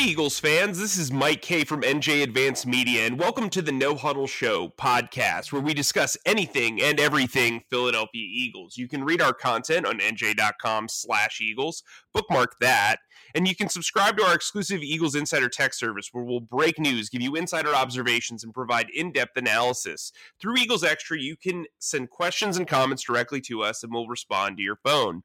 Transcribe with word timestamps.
Hey, 0.00 0.12
Eagles 0.12 0.40
fans, 0.40 0.78
this 0.78 0.96
is 0.96 1.12
Mike 1.12 1.42
Kaye 1.42 1.64
from 1.64 1.82
NJ 1.82 2.22
Advanced 2.22 2.66
Media, 2.66 3.04
and 3.06 3.18
welcome 3.18 3.50
to 3.50 3.60
the 3.60 3.70
No 3.70 3.94
Huddle 3.94 4.26
Show 4.26 4.70
podcast, 4.78 5.52
where 5.52 5.60
we 5.60 5.74
discuss 5.74 6.16
anything 6.24 6.80
and 6.80 6.98
everything 6.98 7.64
Philadelphia 7.68 8.26
Eagles. 8.26 8.78
You 8.78 8.88
can 8.88 9.04
read 9.04 9.20
our 9.20 9.34
content 9.34 9.84
on 9.84 9.98
nj.com 9.98 10.88
slash 10.88 11.42
Eagles, 11.42 11.82
bookmark 12.14 12.56
that, 12.60 13.00
and 13.34 13.46
you 13.46 13.54
can 13.54 13.68
subscribe 13.68 14.16
to 14.16 14.24
our 14.24 14.34
exclusive 14.34 14.80
Eagles 14.82 15.14
Insider 15.14 15.50
Text 15.50 15.78
service, 15.78 16.08
where 16.12 16.24
we'll 16.24 16.40
break 16.40 16.78
news, 16.78 17.10
give 17.10 17.20
you 17.20 17.36
insider 17.36 17.74
observations, 17.74 18.42
and 18.42 18.54
provide 18.54 18.88
in-depth 18.88 19.36
analysis. 19.36 20.12
Through 20.40 20.56
Eagles 20.56 20.82
Extra, 20.82 21.20
you 21.20 21.36
can 21.36 21.66
send 21.78 22.08
questions 22.08 22.56
and 22.56 22.66
comments 22.66 23.02
directly 23.02 23.42
to 23.42 23.62
us, 23.62 23.82
and 23.82 23.92
we'll 23.92 24.08
respond 24.08 24.56
to 24.56 24.62
your 24.62 24.76
phone. 24.82 25.24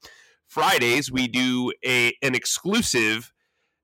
Fridays, 0.50 1.10
we 1.10 1.30
do 1.30 1.72
a 1.84 2.14
an 2.22 2.36
exclusive 2.36 3.32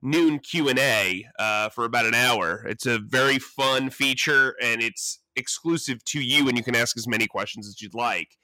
noon 0.02 0.40
q&a 0.40 1.26
uh, 1.38 1.70
for 1.70 1.86
about 1.86 2.06
an 2.06 2.14
hour. 2.14 2.66
It's 2.68 2.86
a 2.86 3.00
very 3.00 3.40
fun 3.40 3.90
feature 3.90 4.56
and 4.62 4.82
it's 4.82 5.20
exclusive 5.36 6.04
to 6.06 6.20
you 6.20 6.48
and 6.48 6.58
you 6.58 6.64
can 6.64 6.76
ask 6.76 6.98
as 6.98 7.08
many 7.08 7.28
questions 7.28 7.68
as 7.68 7.82
you'd 7.82 7.94
like. 7.94 8.38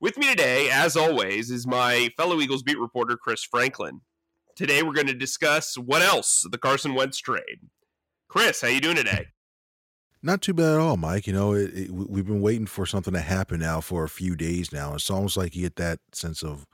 With 0.00 0.18
me 0.18 0.28
today 0.30 0.70
as 0.70 0.96
always 0.96 1.50
is 1.50 1.66
my 1.66 2.10
fellow 2.16 2.40
eagles 2.40 2.62
beat 2.62 2.78
reporter 2.78 3.16
chris 3.16 3.42
franklin. 3.42 4.02
Today 4.54 4.82
we're 4.82 4.92
going 4.92 5.06
to 5.06 5.14
discuss 5.14 5.76
what 5.76 6.02
else 6.02 6.46
the 6.50 6.58
carson 6.58 6.94
wentz 6.94 7.18
trade. 7.18 7.60
Chris 8.28 8.60
how 8.60 8.68
you 8.68 8.80
doing 8.80 8.96
today? 8.96 9.28
Not 10.22 10.42
too 10.42 10.52
bad 10.52 10.74
at 10.74 10.80
all 10.80 10.96
mike. 10.98 11.26
You 11.26 11.32
know 11.32 11.54
it, 11.54 11.74
it, 11.74 11.90
we've 11.90 12.26
been 12.26 12.42
waiting 12.42 12.66
for 12.66 12.84
something 12.84 13.14
to 13.14 13.20
happen 13.20 13.60
now 13.60 13.80
for 13.80 14.04
a 14.04 14.08
few 14.08 14.36
days 14.36 14.72
now 14.72 14.94
it's 14.94 15.10
almost 15.10 15.36
like 15.38 15.56
you 15.56 15.62
get 15.62 15.76
that 15.76 16.00
sense 16.12 16.42
of 16.42 16.66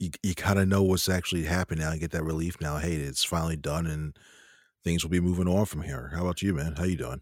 you, 0.00 0.10
you 0.22 0.34
kind 0.34 0.58
of 0.58 0.66
know 0.66 0.82
what's 0.82 1.08
actually 1.08 1.44
happening 1.44 1.84
now 1.84 1.92
and 1.92 2.00
get 2.00 2.10
that 2.10 2.24
relief 2.24 2.60
now. 2.60 2.78
Hey, 2.78 2.94
it's 2.94 3.22
finally 3.22 3.56
done 3.56 3.86
and 3.86 4.18
things 4.82 5.04
will 5.04 5.10
be 5.10 5.20
moving 5.20 5.46
on 5.46 5.66
from 5.66 5.82
here. 5.82 6.10
How 6.14 6.22
about 6.22 6.42
you, 6.42 6.54
man? 6.54 6.74
How 6.76 6.84
you 6.84 6.96
doing? 6.96 7.20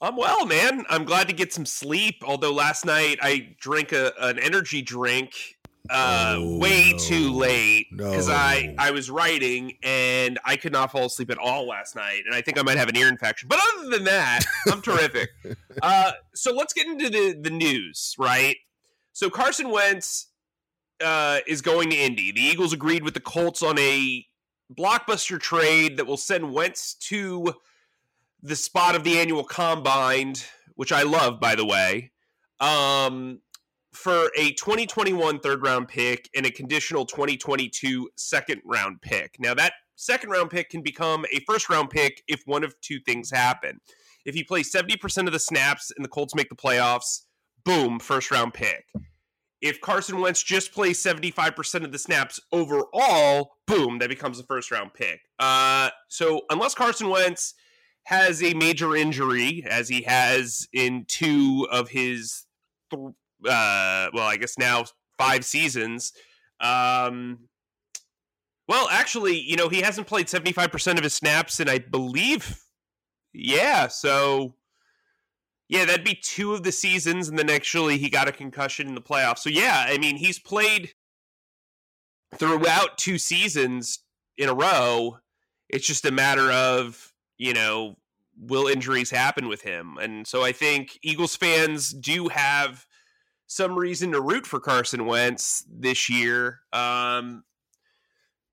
I'm 0.00 0.16
well, 0.16 0.44
man. 0.44 0.84
I'm 0.90 1.04
glad 1.04 1.28
to 1.28 1.32
get 1.32 1.52
some 1.52 1.64
sleep. 1.64 2.16
Although 2.26 2.52
last 2.52 2.84
night 2.84 3.18
I 3.22 3.54
drank 3.60 3.92
a, 3.92 4.12
an 4.18 4.40
energy 4.40 4.82
drink 4.82 5.56
uh, 5.90 6.34
oh, 6.38 6.58
way 6.58 6.92
no. 6.92 6.98
too 6.98 7.32
late 7.32 7.86
because 7.96 8.26
no. 8.26 8.34
I 8.34 8.74
I 8.78 8.90
was 8.90 9.10
writing 9.10 9.78
and 9.84 10.40
I 10.44 10.56
could 10.56 10.72
not 10.72 10.90
fall 10.90 11.06
asleep 11.06 11.30
at 11.30 11.38
all 11.38 11.68
last 11.68 11.94
night, 11.94 12.22
and 12.26 12.34
I 12.34 12.40
think 12.40 12.58
I 12.58 12.62
might 12.62 12.78
have 12.78 12.88
an 12.88 12.96
ear 12.96 13.06
infection. 13.06 13.48
But 13.48 13.60
other 13.60 13.90
than 13.90 14.04
that, 14.04 14.40
I'm 14.70 14.82
terrific. 14.82 15.30
Uh, 15.80 16.12
so 16.34 16.52
let's 16.52 16.74
get 16.74 16.86
into 16.86 17.08
the 17.08 17.32
the 17.40 17.50
news, 17.50 18.14
right? 18.18 18.56
So 19.12 19.30
Carson 19.30 19.70
Wentz 19.70 20.31
uh, 21.02 21.38
is 21.46 21.60
going 21.60 21.90
to 21.90 21.96
Indy. 21.96 22.32
The 22.32 22.40
Eagles 22.40 22.72
agreed 22.72 23.04
with 23.04 23.14
the 23.14 23.20
Colts 23.20 23.62
on 23.62 23.78
a 23.78 24.26
blockbuster 24.72 25.38
trade 25.38 25.96
that 25.96 26.06
will 26.06 26.16
send 26.16 26.52
Wentz 26.52 26.94
to 26.94 27.54
the 28.42 28.56
spot 28.56 28.94
of 28.94 29.04
the 29.04 29.18
annual 29.18 29.44
combine, 29.44 30.34
which 30.74 30.92
I 30.92 31.02
love, 31.02 31.40
by 31.40 31.54
the 31.54 31.66
way, 31.66 32.10
um, 32.60 33.40
for 33.92 34.30
a 34.36 34.52
2021 34.52 35.40
third 35.40 35.62
round 35.62 35.88
pick 35.88 36.28
and 36.34 36.46
a 36.46 36.50
conditional 36.50 37.04
2022 37.04 38.08
second 38.16 38.62
round 38.64 39.00
pick. 39.02 39.36
Now, 39.38 39.54
that 39.54 39.74
second 39.96 40.30
round 40.30 40.50
pick 40.50 40.70
can 40.70 40.82
become 40.82 41.24
a 41.32 41.40
first 41.46 41.68
round 41.68 41.90
pick 41.90 42.22
if 42.26 42.42
one 42.46 42.64
of 42.64 42.78
two 42.80 42.98
things 43.00 43.30
happen. 43.30 43.80
If 44.24 44.34
he 44.34 44.44
plays 44.44 44.72
70% 44.72 45.26
of 45.26 45.32
the 45.32 45.38
snaps 45.38 45.92
and 45.94 46.04
the 46.04 46.08
Colts 46.08 46.34
make 46.34 46.48
the 46.48 46.56
playoffs, 46.56 47.22
boom, 47.64 47.98
first 47.98 48.30
round 48.30 48.54
pick 48.54 48.86
if 49.62 49.80
Carson 49.80 50.20
Wentz 50.20 50.42
just 50.42 50.72
plays 50.72 51.02
75% 51.02 51.84
of 51.84 51.92
the 51.92 51.98
snaps 51.98 52.40
overall, 52.50 53.52
boom, 53.66 54.00
that 54.00 54.08
becomes 54.08 54.40
a 54.40 54.44
first 54.44 54.72
round 54.72 54.92
pick. 54.92 55.20
Uh, 55.38 55.88
so 56.08 56.42
unless 56.50 56.74
Carson 56.74 57.08
Wentz 57.08 57.54
has 58.04 58.42
a 58.42 58.54
major 58.54 58.96
injury, 58.96 59.64
as 59.70 59.88
he 59.88 60.02
has 60.02 60.66
in 60.72 61.04
two 61.06 61.68
of 61.70 61.88
his, 61.88 62.44
th- 62.90 63.14
uh, 63.48 64.10
well, 64.12 64.26
I 64.26 64.36
guess 64.36 64.58
now 64.58 64.84
five 65.16 65.44
seasons. 65.44 66.12
Um, 66.60 67.48
well, 68.66 68.88
actually, 68.90 69.38
you 69.38 69.56
know, 69.56 69.68
he 69.68 69.80
hasn't 69.80 70.08
played 70.08 70.26
75% 70.26 70.98
of 70.98 71.04
his 71.04 71.14
snaps, 71.14 71.60
and 71.60 71.70
I 71.70 71.78
believe, 71.78 72.60
yeah, 73.32 73.86
so 73.86 74.54
yeah, 75.72 75.86
that'd 75.86 76.04
be 76.04 76.14
two 76.14 76.52
of 76.52 76.64
the 76.64 76.70
seasons, 76.70 77.30
and 77.30 77.38
then 77.38 77.48
actually 77.48 77.96
he 77.96 78.10
got 78.10 78.28
a 78.28 78.32
concussion 78.32 78.86
in 78.86 78.94
the 78.94 79.00
playoffs. 79.00 79.38
So 79.38 79.48
yeah, 79.48 79.86
I 79.88 79.96
mean 79.96 80.16
he's 80.16 80.38
played 80.38 80.92
throughout 82.34 82.98
two 82.98 83.16
seasons 83.16 84.00
in 84.36 84.50
a 84.50 84.54
row. 84.54 85.16
It's 85.70 85.86
just 85.86 86.04
a 86.04 86.10
matter 86.10 86.52
of 86.52 87.14
you 87.38 87.54
know 87.54 87.96
will 88.38 88.66
injuries 88.66 89.10
happen 89.10 89.48
with 89.48 89.62
him, 89.62 89.96
and 89.96 90.26
so 90.26 90.44
I 90.44 90.52
think 90.52 90.98
Eagles 91.00 91.36
fans 91.36 91.94
do 91.94 92.28
have 92.28 92.84
some 93.46 93.78
reason 93.78 94.12
to 94.12 94.20
root 94.20 94.46
for 94.46 94.60
Carson 94.60 95.06
Wentz 95.06 95.64
this 95.70 96.10
year, 96.10 96.60
um, 96.74 97.44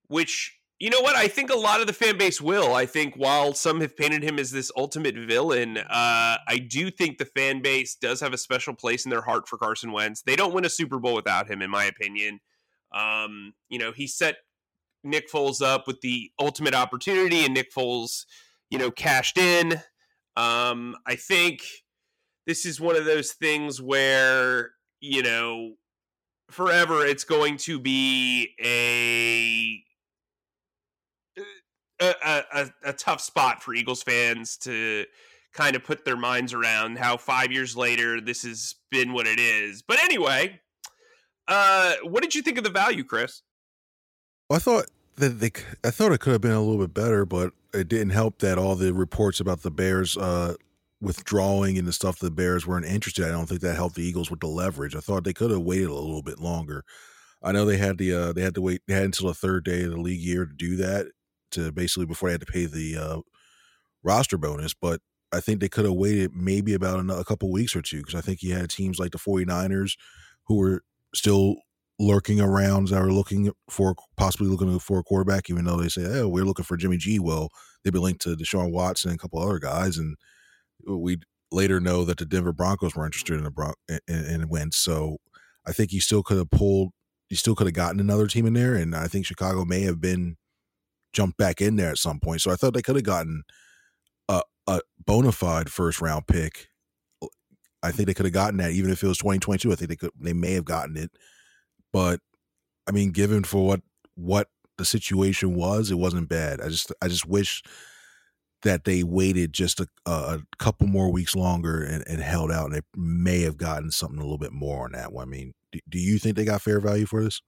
which 0.08 0.58
you 0.80 0.90
know 0.90 1.02
what? 1.02 1.16
I 1.18 1.28
think 1.28 1.50
a 1.50 1.58
lot 1.58 1.82
of 1.82 1.88
the 1.88 1.94
fan 1.94 2.18
base 2.18 2.40
will. 2.40 2.74
I 2.74 2.86
think 2.86 3.16
while 3.16 3.54
some 3.54 3.82
have 3.82 3.98
painted 3.98 4.24
him 4.24 4.40
as 4.40 4.52
this 4.52 4.72
ultimate 4.78 5.16
villain, 5.16 5.78
uh, 5.78 5.84
I 6.48 6.58
do 6.66 6.90
think 6.90 7.18
the 7.18 7.26
fan 7.26 7.62
base 7.62 7.96
does 7.96 8.22
have 8.22 8.32
a 8.32 8.38
special 8.38 8.74
place 8.74 9.06
in 9.06 9.10
their 9.10 9.22
heart 9.22 9.48
for 9.48 9.58
Carson 9.58 9.92
Wentz. 9.92 10.22
They 10.22 10.38
don't 10.38 10.54
win 10.54 10.64
a 10.64 10.70
Super 10.70 10.98
Bowl 10.98 11.16
without 11.16 11.52
him, 11.52 11.62
in 11.62 11.70
my 11.70 11.84
opinion. 11.84 12.40
Um, 12.94 13.54
you 13.68 13.78
know, 13.78 13.92
he 13.92 14.08
set 14.08 14.38
Nick 15.04 15.30
Foles 15.30 15.62
up 15.62 15.86
with 15.86 16.00
the 16.00 16.32
ultimate 16.40 16.74
opportunity, 16.74 17.44
and 17.44 17.54
Nick 17.54 17.74
Foles, 17.74 18.26
you 18.70 18.80
know, 18.80 18.90
cashed 18.90 19.38
in. 19.38 19.82
Um, 20.38 20.96
I 21.06 21.16
think 21.16 21.62
this 22.48 22.66
is 22.66 22.80
one 22.80 22.96
of 22.96 23.04
those 23.04 23.34
things 23.34 23.82
where, 23.82 24.72
you 25.02 25.24
know, 25.24 25.74
forever 26.50 27.06
it's 27.06 27.26
going 27.26 27.58
to 27.58 27.80
be 27.80 28.56
a 28.64 29.84
a, 32.00 32.44
a, 32.54 32.70
a 32.86 32.94
tough 32.94 33.22
spot 33.22 33.62
for 33.62 33.74
Eagles 33.74 34.04
fans 34.04 34.58
to 34.58 35.06
kind 35.54 35.76
of 35.76 35.84
put 35.84 36.06
their 36.06 36.18
minds 36.18 36.54
around 36.54 36.98
how 36.98 37.18
five 37.18 37.52
years 37.52 37.76
later 37.76 38.22
this 38.22 38.44
has 38.44 38.76
been 38.92 39.14
what 39.14 39.28
it 39.28 39.40
is. 39.40 39.82
But 39.82 40.04
anyway, 40.04 40.62
uh, 41.48 41.96
what 42.04 42.22
did 42.24 42.36
you 42.36 42.42
think 42.42 42.58
of 42.58 42.64
the 42.64 42.70
value, 42.70 43.04
Chris? 43.04 43.42
I 44.52 44.60
thought 44.60 44.86
that 45.18 45.40
they, 45.40 45.52
I 45.84 45.92
thought 45.92 46.12
it 46.12 46.20
could 46.20 46.34
have 46.34 46.42
been 46.42 46.52
a 46.52 46.62
little 46.62 46.86
bit 46.86 46.94
better, 46.94 47.26
but 47.26 47.54
it 47.74 47.88
didn't 47.88 48.12
help 48.12 48.40
that 48.40 48.58
all 48.58 48.76
the 48.76 48.94
reports 48.94 49.40
about 49.40 49.62
the 49.62 49.72
Bears 49.72 50.18
uh, 50.18 50.56
withdrawing 51.02 51.78
and 51.78 51.88
the 51.88 51.94
stuff 51.94 52.20
the 52.20 52.32
Bears 52.32 52.66
weren't 52.66 52.86
interested. 52.86 53.26
I 53.26 53.32
don't 53.32 53.48
think 53.48 53.62
that 53.62 53.76
helped 53.76 53.96
the 53.96 54.04
Eagles 54.04 54.32
with 54.32 54.40
the 54.40 54.48
leverage. 54.48 54.96
I 54.96 55.00
thought 55.00 55.24
they 55.24 55.34
could 55.34 55.52
have 55.52 55.62
waited 55.62 55.90
a 55.90 55.94
little 55.94 56.24
bit 56.24 56.40
longer. 56.40 56.84
I 57.42 57.52
know 57.52 57.66
they 57.66 57.78
had 57.78 57.98
the 57.98 58.14
uh, 58.14 58.34
they 58.34 58.42
had 58.42 58.56
to 58.56 58.62
wait 58.62 58.82
they 58.88 58.96
had 58.96 59.04
until 59.04 59.28
the 59.28 59.34
third 59.34 59.64
day 59.64 59.84
of 59.84 59.92
the 59.92 60.02
league 60.02 60.20
year 60.20 60.46
to 60.46 60.54
do 60.54 60.76
that, 60.78 61.08
to 61.52 61.72
basically 61.72 62.06
before 62.06 62.30
they 62.30 62.34
had 62.34 62.42
to 62.42 62.52
pay 62.52 62.66
the 62.66 62.98
uh, 62.98 63.22
roster 64.04 64.38
bonus. 64.38 64.74
But 64.74 65.02
I 65.32 65.40
think 65.40 65.60
they 65.60 65.70
could 65.70 65.86
have 65.86 65.94
waited 65.94 66.32
maybe 66.34 66.74
about 66.74 67.00
a, 67.00 67.20
a 67.20 67.26
couple 67.26 67.52
weeks 67.52 67.76
or 67.76 67.82
two 67.82 67.98
because 67.98 68.16
I 68.16 68.22
think 68.22 68.42
you 68.42 68.54
had 68.54 68.70
teams 68.70 69.00
like 69.00 69.12
the 69.12 69.18
49ers 69.18 69.94
who 70.46 70.58
were 70.58 70.84
still 71.14 71.56
lurking 72.00 72.40
around 72.40 72.88
that 72.88 73.02
were 73.02 73.12
looking 73.12 73.52
for 73.70 73.94
possibly 74.16 74.48
looking 74.48 74.80
for 74.80 75.00
a 75.00 75.04
quarterback, 75.04 75.50
even 75.50 75.66
though 75.66 75.78
they 75.78 75.90
say, 75.90 76.04
"Oh, 76.06 76.30
we're 76.30 76.46
looking 76.46 76.66
for 76.66 76.78
Jimmy 76.78 76.98
G." 76.98 77.20
Well, 77.20 77.50
they've 77.84 77.94
been 77.94 78.02
linked 78.02 78.22
to 78.22 78.36
Deshaun 78.36 78.72
Watson 78.72 79.12
and 79.12 79.20
a 79.20 79.22
couple 79.22 79.40
other 79.40 79.60
guys, 79.60 79.98
and 79.98 80.16
we 80.88 81.20
later 81.52 81.80
know 81.80 82.06
that 82.06 82.18
the 82.18 82.26
Denver 82.26 82.54
Broncos 82.54 82.96
were 82.96 83.06
interested 83.06 83.36
in 83.36 83.44
the 83.44 83.52
Bron- 83.52 83.74
in, 83.90 84.00
in 84.08 84.50
Wentz. 84.50 84.78
So 84.78 85.18
I 85.68 85.74
think 85.74 85.92
you 85.92 86.00
still 86.00 86.24
could 86.24 86.38
have 86.38 86.52
pulled, 86.52 86.92
you 87.30 87.36
still 87.38 87.56
could 87.56 87.68
have 87.68 87.74
gotten 87.74 88.00
another 88.00 88.28
team 88.28 88.46
in 88.46 88.54
there, 88.54 88.76
and 88.76 88.96
I 88.96 89.08
think 89.08 89.26
Chicago 89.26 89.66
may 89.66 89.82
have 89.82 90.00
been 90.00 90.38
jumped 91.14 91.38
back 91.38 91.62
in 91.62 91.76
there 91.76 91.90
at 91.90 91.98
some 91.98 92.20
point. 92.20 92.42
So 92.42 92.52
I 92.52 92.56
thought 92.56 92.74
they 92.74 92.82
could 92.82 92.96
have 92.96 93.04
gotten 93.04 93.44
a, 94.28 94.42
a 94.68 94.82
bona 95.06 95.32
fide 95.32 95.72
first 95.72 96.02
round 96.02 96.28
pick. 96.28 96.68
I 97.82 97.92
think 97.92 98.08
they 98.08 98.14
could 98.14 98.26
have 98.26 98.34
gotten 98.34 98.58
that 98.58 98.72
even 98.72 98.92
if 98.92 99.04
it 99.04 99.08
was 99.08 99.18
2022. 99.20 99.72
I 99.72 99.76
think 99.76 99.90
they 99.90 99.96
could 99.96 100.12
they 100.20 100.34
may 100.34 100.54
have 100.54 100.66
gotten 100.66 100.98
it. 100.98 101.12
But 101.94 102.20
I 102.88 102.92
mean, 102.92 103.12
given 103.12 103.44
for 103.44 103.66
what 103.66 103.82
what 104.16 104.48
the 104.78 104.86
situation 104.86 105.56
was, 105.56 105.92
it 105.92 105.96
wasn't 105.96 106.30
bad. 106.30 106.62
I 106.62 106.70
just 106.70 106.92
I 107.02 107.08
just 107.08 107.26
wish 107.26 107.64
that 108.64 108.84
they 108.84 109.04
waited 109.04 109.54
just 109.54 109.80
a, 109.80 109.88
a 110.06 110.42
couple 110.58 110.86
more 110.88 111.12
weeks 111.12 111.36
longer 111.36 111.82
and, 111.82 112.04
and, 112.08 112.22
held 112.22 112.52
out, 112.52 112.66
and 112.66 112.76
they 112.76 112.82
may 112.94 113.42
have 113.42 113.56
gotten 113.56 113.90
something 113.90 114.20
a 114.20 114.22
little 114.22 114.38
bit 114.38 114.52
more 114.52 114.84
on 114.84 114.92
that 114.92 115.14
one. 115.14 115.26
I 115.26 115.32
mean, 115.32 115.54
do, 115.72 115.80
do 115.88 115.98
you 115.98 116.18
think 116.18 116.36
they 116.36 116.44
got 116.44 116.62
fair 116.62 116.82
value 116.82 117.06
for 117.06 117.24
this? 117.24 117.42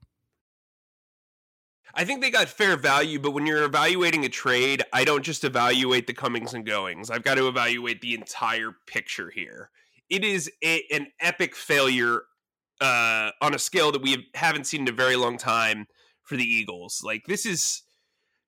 I 1.94 2.06
think 2.06 2.22
they 2.22 2.32
got 2.32 2.48
fair 2.48 2.78
value, 2.78 3.20
but 3.20 3.32
when 3.32 3.46
you're 3.46 3.64
evaluating 3.64 4.26
a 4.26 4.30
trade, 4.30 4.84
I 4.94 5.04
don't 5.04 5.24
just 5.24 5.44
evaluate 5.44 6.08
the 6.08 6.14
comings 6.14 6.54
and 6.54 6.66
goings. 6.66 7.10
I've 7.10 7.24
got 7.24 7.36
to 7.36 7.48
evaluate 7.48 8.02
the 8.02 8.14
entire 8.14 8.72
picture 8.88 9.30
here. 9.30 9.70
It 10.10 10.24
is 10.24 10.50
a, 10.64 10.84
an 10.92 11.08
epic 11.20 11.56
failure 11.56 12.22
uh, 12.82 13.32
on 13.42 13.54
a 13.54 13.60
scale 13.60 13.92
that 13.92 14.02
we 14.02 14.28
haven't 14.34 14.66
seen 14.66 14.82
in 14.82 14.90
a 14.90 14.92
very 14.92 15.16
long 15.16 15.38
time 15.38 15.86
for 16.24 16.36
the 16.36 16.44
Eagles. 16.44 17.02
Like 17.04 17.24
this 17.28 17.46
is 17.46 17.84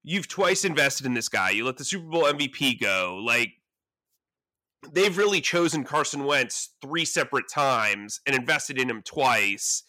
you've 0.04 0.28
twice 0.28 0.66
invested 0.66 1.06
in 1.06 1.14
this 1.14 1.30
guy. 1.30 1.52
You 1.52 1.66
let 1.66 1.78
the 1.78 1.86
Super 1.86 2.08
Bowl 2.08 2.24
MVP 2.24 2.80
go. 2.82 3.22
Like 3.24 3.52
they've 4.92 5.18
really 5.18 5.42
chosen 5.42 5.84
Carson 5.84 6.26
Wentz 6.26 6.72
three 6.82 7.06
separate 7.06 7.50
times 7.50 8.20
and 8.26 8.36
invested 8.36 8.80
in 8.80 8.90
him 8.90 9.02
twice. 9.04 9.84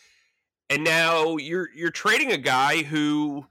And 0.71 0.85
now 0.85 1.37
you're 1.37 1.69
you're 1.75 1.91
trading 1.91 2.33
a 2.33 2.39
guy 2.39 2.83
who, 2.83 3.47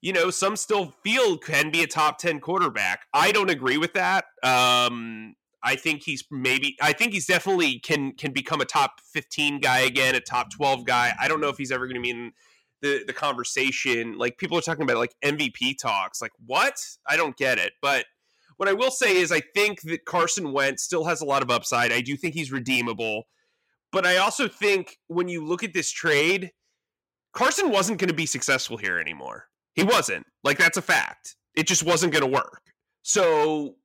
you 0.00 0.12
know, 0.12 0.30
some 0.30 0.56
still 0.56 0.94
feel 1.02 1.38
can 1.38 1.70
be 1.70 1.82
a 1.82 1.86
top 1.86 2.18
10 2.18 2.40
quarterback. 2.40 3.06
I 3.12 3.32
don't 3.32 3.50
agree 3.50 3.78
with 3.78 3.94
that. 3.94 4.26
Um 4.42 5.34
I 5.64 5.76
think 5.76 6.02
he's 6.02 6.24
maybe 6.30 6.76
I 6.80 6.92
think 6.92 7.12
he's 7.12 7.26
definitely 7.26 7.78
can 7.78 8.12
can 8.12 8.32
become 8.32 8.60
a 8.60 8.64
top 8.64 9.00
15 9.12 9.60
guy 9.60 9.80
again, 9.80 10.14
a 10.14 10.20
top 10.20 10.50
12 10.50 10.84
guy. 10.84 11.14
I 11.20 11.28
don't 11.28 11.40
know 11.40 11.48
if 11.48 11.56
he's 11.56 11.70
ever 11.70 11.86
going 11.86 11.96
to 11.96 12.02
be 12.02 12.10
in 12.10 12.32
the 12.80 13.04
the 13.06 13.12
conversation. 13.12 14.18
Like 14.18 14.38
people 14.38 14.58
are 14.58 14.62
talking 14.62 14.82
about 14.82 14.96
like 14.96 15.14
MVP 15.24 15.78
talks. 15.80 16.20
Like 16.20 16.32
what? 16.44 16.80
I 17.08 17.16
don't 17.16 17.36
get 17.36 17.58
it. 17.58 17.72
But 17.80 18.06
what 18.56 18.68
I 18.68 18.72
will 18.72 18.90
say 18.90 19.16
is 19.16 19.32
I 19.32 19.40
think 19.40 19.82
that 19.82 20.04
Carson 20.04 20.52
Wentz 20.52 20.82
still 20.82 21.04
has 21.04 21.20
a 21.20 21.24
lot 21.24 21.42
of 21.42 21.50
upside. 21.50 21.92
I 21.92 22.00
do 22.00 22.16
think 22.16 22.34
he's 22.34 22.52
redeemable. 22.52 23.24
But 23.92 24.06
I 24.06 24.16
also 24.16 24.48
think 24.48 24.98
when 25.08 25.28
you 25.28 25.44
look 25.44 25.62
at 25.62 25.74
this 25.74 25.90
trade, 25.90 26.50
Carson 27.32 27.70
wasn't 27.70 27.98
going 27.98 28.08
to 28.08 28.14
be 28.14 28.26
successful 28.26 28.76
here 28.76 28.98
anymore. 28.98 29.46
He 29.74 29.84
wasn't. 29.84 30.26
Like 30.42 30.58
that's 30.58 30.78
a 30.78 30.82
fact. 30.82 31.36
It 31.54 31.66
just 31.66 31.84
wasn't 31.84 32.12
going 32.12 32.24
to 32.24 32.30
work. 32.30 32.62
So 33.02 33.76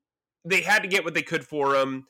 they 0.45 0.62
had 0.62 0.81
to 0.83 0.88
get 0.88 1.04
what 1.04 1.13
they 1.13 1.21
could 1.21 1.45
for 1.45 1.75
him. 1.75 2.06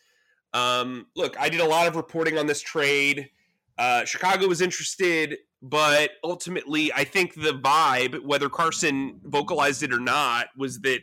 Um, 0.53 1.07
look, 1.15 1.39
I 1.39 1.49
did 1.49 1.59
a 1.59 1.65
lot 1.65 1.87
of 1.87 1.95
reporting 1.95 2.37
on 2.37 2.45
this 2.45 2.61
trade. 2.61 3.29
Uh, 3.77 4.05
Chicago 4.05 4.47
was 4.47 4.61
interested, 4.61 5.37
but 5.61 6.11
ultimately, 6.23 6.91
I 6.93 7.03
think 7.03 7.35
the 7.35 7.53
vibe, 7.53 8.23
whether 8.23 8.49
Carson 8.49 9.19
vocalized 9.23 9.83
it 9.83 9.93
or 9.93 9.99
not, 9.99 10.47
was 10.57 10.79
that 10.81 11.01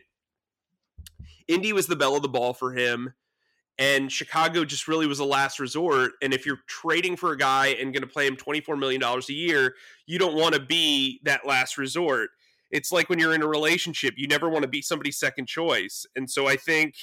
Indy 1.47 1.73
was 1.73 1.87
the 1.87 1.97
belle 1.97 2.17
of 2.17 2.23
the 2.23 2.29
ball 2.29 2.52
for 2.52 2.73
him, 2.73 3.12
and 3.79 4.11
Chicago 4.11 4.65
just 4.65 4.87
really 4.87 5.06
was 5.06 5.19
a 5.19 5.25
last 5.25 5.59
resort. 5.59 6.12
And 6.23 6.32
if 6.32 6.47
you're 6.47 6.61
trading 6.69 7.17
for 7.17 7.32
a 7.32 7.37
guy 7.37 7.69
and 7.69 7.93
going 7.93 8.03
to 8.03 8.09
play 8.09 8.26
him 8.26 8.37
$24 8.37 8.79
million 8.79 9.03
a 9.03 9.32
year, 9.32 9.75
you 10.06 10.19
don't 10.19 10.37
want 10.37 10.55
to 10.55 10.61
be 10.61 11.21
that 11.25 11.47
last 11.47 11.76
resort. 11.76 12.31
It's 12.71 12.93
like 12.93 13.09
when 13.09 13.19
you're 13.19 13.35
in 13.35 13.43
a 13.43 13.49
relationship, 13.49 14.15
you 14.17 14.29
never 14.29 14.49
want 14.49 14.62
to 14.62 14.69
be 14.69 14.81
somebody's 14.81 15.19
second 15.19 15.47
choice. 15.47 16.06
And 16.15 16.31
so 16.31 16.47
I 16.47 16.56
think 16.56 16.94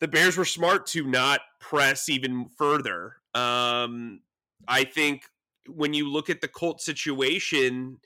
the 0.00 0.08
Bears 0.08 0.36
were 0.36 0.44
smart 0.44 0.86
to 0.88 1.06
not 1.06 1.40
press 1.60 2.08
even 2.08 2.46
further. 2.56 3.16
Um, 3.34 4.20
I 4.68 4.84
think 4.84 5.24
when 5.68 5.92
you 5.92 6.08
look 6.08 6.30
at 6.30 6.40
the 6.40 6.48
Colt 6.48 6.80
situation, 6.80 7.98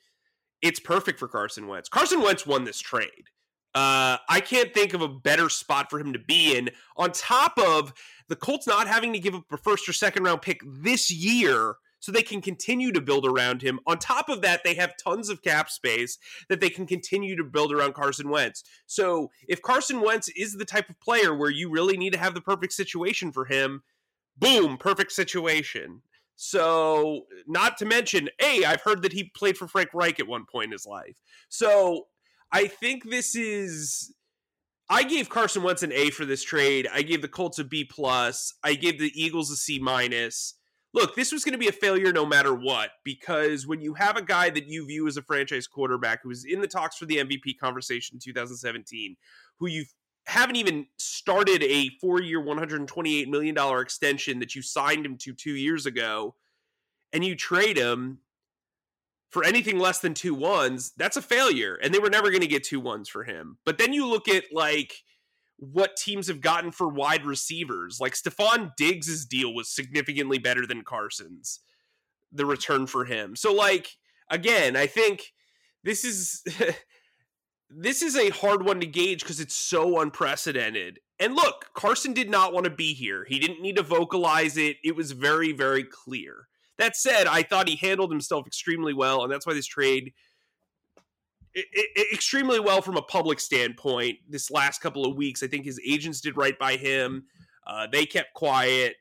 it's 0.63 0.81
perfect 0.81 1.19
for 1.19 1.29
Carson 1.29 1.67
Wentz. 1.67 1.89
Carson 1.89 2.23
Wentz 2.23 2.47
won 2.47 2.65
this 2.65 2.81
trade. 2.81 3.29
Uh, 3.75 4.19
I 4.29 4.41
can't 4.41 4.73
think 4.73 4.95
of 4.95 5.03
a 5.03 5.09
better 5.09 5.49
spot 5.49 5.91
for 5.91 5.99
him 5.99 6.13
to 6.13 6.19
be 6.19 6.57
in. 6.57 6.71
On 6.97 7.11
top 7.11 7.59
of 7.59 7.93
the 8.29 8.37
Colts 8.37 8.67
not 8.67 8.87
having 8.87 9.13
to 9.13 9.19
give 9.19 9.35
up 9.35 9.45
a 9.51 9.57
first 9.57 9.89
or 9.89 9.93
second 9.93 10.23
round 10.23 10.43
pick 10.43 10.61
this 10.65 11.11
year 11.11 11.77
so 11.99 12.13
they 12.13 12.23
can 12.23 12.43
continue 12.43 12.93
to 12.93 13.01
build 13.01 13.27
around 13.27 13.63
him. 13.63 13.81
On 13.87 13.99
top 13.99 14.29
of 14.29 14.43
that, 14.43 14.63
they 14.63 14.75
have 14.75 14.95
tons 15.03 15.31
of 15.31 15.43
cap 15.43 15.71
space 15.71 16.19
that 16.51 16.61
they 16.61 16.69
can 16.69 16.87
continue 16.87 17.35
to 17.35 17.45
build 17.45 17.73
around 17.73 17.95
Carson 17.95 18.29
Wentz. 18.29 18.63
So 18.87 19.31
if 19.49 19.63
Carson 19.63 20.03
Wentz 20.03 20.29
is 20.37 20.53
the 20.53 20.67
type 20.67 20.91
of 20.91 21.01
player 21.01 21.35
where 21.35 21.51
you 21.51 21.71
really 21.71 21.97
need 21.97 22.13
to 22.13 22.19
have 22.19 22.35
the 22.35 22.43
perfect 22.43 22.75
situation 22.75 23.33
for 23.33 23.47
him, 23.47 23.83
boom, 24.37 24.77
perfect 24.77 25.13
situation. 25.13 26.03
So, 26.37 27.27
not 27.47 27.79
to 27.79 27.85
mention, 27.85 28.29
hey, 28.41 28.65
I've 28.65 28.83
heard 28.83 29.03
that 29.03 29.13
he 29.13 29.31
played 29.37 29.57
for 29.57 29.69
Frank 29.69 29.91
Reich 29.95 30.19
at 30.19 30.27
one 30.27 30.45
point 30.45 30.67
in 30.67 30.73
his 30.73 30.85
life. 30.85 31.17
So, 31.49 32.09
I 32.53 32.67
think 32.67 33.11
this 33.11 33.35
is. 33.35 34.15
I 34.89 35.03
gave 35.03 35.31
Carson 35.31 35.63
Wentz 35.63 35.83
an 35.83 35.93
A 35.93 36.11
for 36.11 36.25
this 36.25 36.43
trade. 36.43 36.87
I 36.93 37.03
gave 37.03 37.23
the 37.23 37.29
Colts 37.29 37.59
a 37.59 37.65
B 37.65 37.85
plus. 37.85 38.53
I 38.63 38.75
gave 38.75 38.99
the 38.99 39.11
Eagles 39.15 39.51
a 39.51 39.57
C 39.57 39.79
minus 39.79 40.55
look, 40.95 41.17
this 41.17 41.33
was 41.33 41.45
going 41.45 41.53
to 41.53 41.59
be 41.59 41.69
a 41.69 41.73
failure 41.73 42.13
no 42.13 42.25
matter 42.25 42.55
what, 42.55 42.91
because 43.03 43.67
when 43.67 43.83
you 43.83 43.95
have 43.95 44.17
a 44.17 44.23
guy 44.23 44.49
that 44.49 44.69
you 44.69 44.87
view 44.87 45.07
as 45.07 45.17
a 45.17 45.23
franchise 45.23 45.67
quarterback 45.67 46.23
who 46.23 46.29
was 46.29 46.45
in 46.45 46.61
the 46.61 46.69
talks 46.69 46.97
for 46.97 47.05
the 47.05 47.17
MVP 47.17 47.59
conversation 47.59 48.17
in 48.17 48.21
2017, 48.21 49.17
who 49.59 49.67
you 49.67 49.85
haven't 50.27 50.57
even 50.57 50.87
started 50.97 51.63
a 51.63 51.91
four 52.01 52.23
year, 52.23 52.41
$128 52.41 53.27
million 53.27 53.57
extension 53.81 54.39
that 54.39 54.55
you 54.55 54.63
signed 54.63 55.05
him 55.05 55.19
to 55.19 55.35
two 55.35 55.55
years 55.55 55.85
ago, 55.85 56.37
and 57.13 57.25
you 57.25 57.35
trade 57.35 57.77
him 57.77 58.21
for 59.35 59.45
anything 59.45 59.81
less 59.81 59.99
than 59.99 60.15
two 60.15 60.33
ones, 60.33 60.93
that's 60.97 61.17
a 61.17 61.23
failure. 61.23 61.75
And 61.83 61.93
they 61.93 61.99
were 61.99 62.09
never 62.09 62.31
going 62.31 62.41
to 62.43 62.47
get 62.47 62.63
two 62.63 62.79
ones 62.79 63.09
for 63.09 63.25
him. 63.25 63.59
But 63.67 63.79
then 63.79 63.93
you 63.93 64.07
look 64.07 64.29
at 64.29 64.45
like, 64.53 64.95
what 65.59 65.97
teams 65.97 66.29
have 66.29 66.41
gotten 66.41 66.71
for 66.71 66.89
wide 66.89 67.27
receivers. 67.27 67.99
Like 68.01 68.15
Stefon 68.15 68.71
Diggs' 68.77 69.27
deal 69.27 69.53
was 69.53 69.69
significantly 69.69 70.39
better 70.39 70.67
than 70.67 70.85
Carson's, 70.85 71.61
the 72.33 72.47
return 72.47 72.87
for 72.87 73.05
him. 73.07 73.35
So, 73.35 73.53
like, 73.53 73.89
again, 74.31 74.77
I 74.77 74.87
think 74.87 75.33
this 75.83 76.05
is. 76.05 76.45
this 77.77 78.03
is 78.03 78.15
a 78.15 78.31
hard 78.31 78.65
one 78.65 78.79
to 78.79 78.87
gauge 78.87 79.21
because 79.21 79.41
it's 79.41 79.55
so 79.55 80.01
unprecedented. 80.01 81.01
And 81.19 81.35
look, 81.35 81.73
Carson 81.75 82.13
did 82.13 82.31
not 82.31 82.53
want 82.53 82.65
to 82.65 82.71
be 82.71 82.93
here. 82.93 83.25
He 83.29 83.41
didn't 83.41 83.63
need 83.63 83.77
to 83.77 83.83
vocalize 83.83 84.57
it. 84.57 84.77
It 84.85 84.95
was 84.95 85.11
very, 85.11 85.51
very 85.51 85.83
clear. 85.83 86.47
That 86.79 86.97
said, 86.97 87.27
I 87.27 87.43
thought 87.43 87.69
he 87.69 87.77
handled 87.77 88.11
himself 88.11 88.47
extremely 88.47 88.95
well, 88.95 89.23
and 89.23 89.33
that's 89.33 89.47
why 89.47 89.55
this 89.55 89.67
trade 89.67 90.13
extremely 92.13 92.59
well 92.59 92.83
from 92.83 92.97
a 92.97 93.03
public 93.03 93.39
standpoint 93.39 94.19
this 94.29 94.51
last 94.51 94.81
couple 94.81 95.07
of 95.07 95.17
weeks. 95.17 95.43
I 95.43 95.47
think 95.47 95.65
his 95.65 95.81
agents 95.87 96.21
did 96.21 96.37
right 96.37 96.59
by 96.59 96.77
him. 96.77 97.27
Uh, 97.67 97.87
they 97.91 98.07
kept 98.07 98.35
quiet 98.35 98.97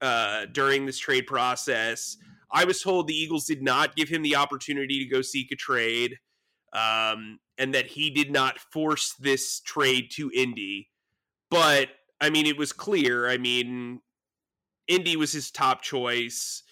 uh, 0.00 0.46
during 0.52 0.86
this 0.86 0.98
trade 0.98 1.26
process. 1.26 2.16
I 2.50 2.64
was 2.64 2.80
told 2.80 3.06
the 3.06 3.14
Eagles 3.14 3.44
did 3.44 3.62
not 3.62 3.94
give 3.94 4.08
him 4.08 4.22
the 4.22 4.36
opportunity 4.36 4.98
to 5.00 5.04
go 5.04 5.20
seek 5.20 5.52
a 5.52 5.56
trade, 5.56 6.16
um, 6.72 7.38
and 7.58 7.74
that 7.74 7.86
he 7.86 8.08
did 8.10 8.30
not 8.30 8.58
force 8.58 9.14
this 9.20 9.60
trade 9.60 10.10
to 10.12 10.30
Indy. 10.34 10.88
But 11.50 11.88
I 12.20 12.30
mean, 12.30 12.46
it 12.46 12.56
was 12.56 12.72
clear. 12.72 13.28
I 13.28 13.36
mean, 13.36 14.00
Indy 14.86 15.16
was 15.16 15.32
his 15.32 15.50
top 15.50 15.82
choice 15.82 16.62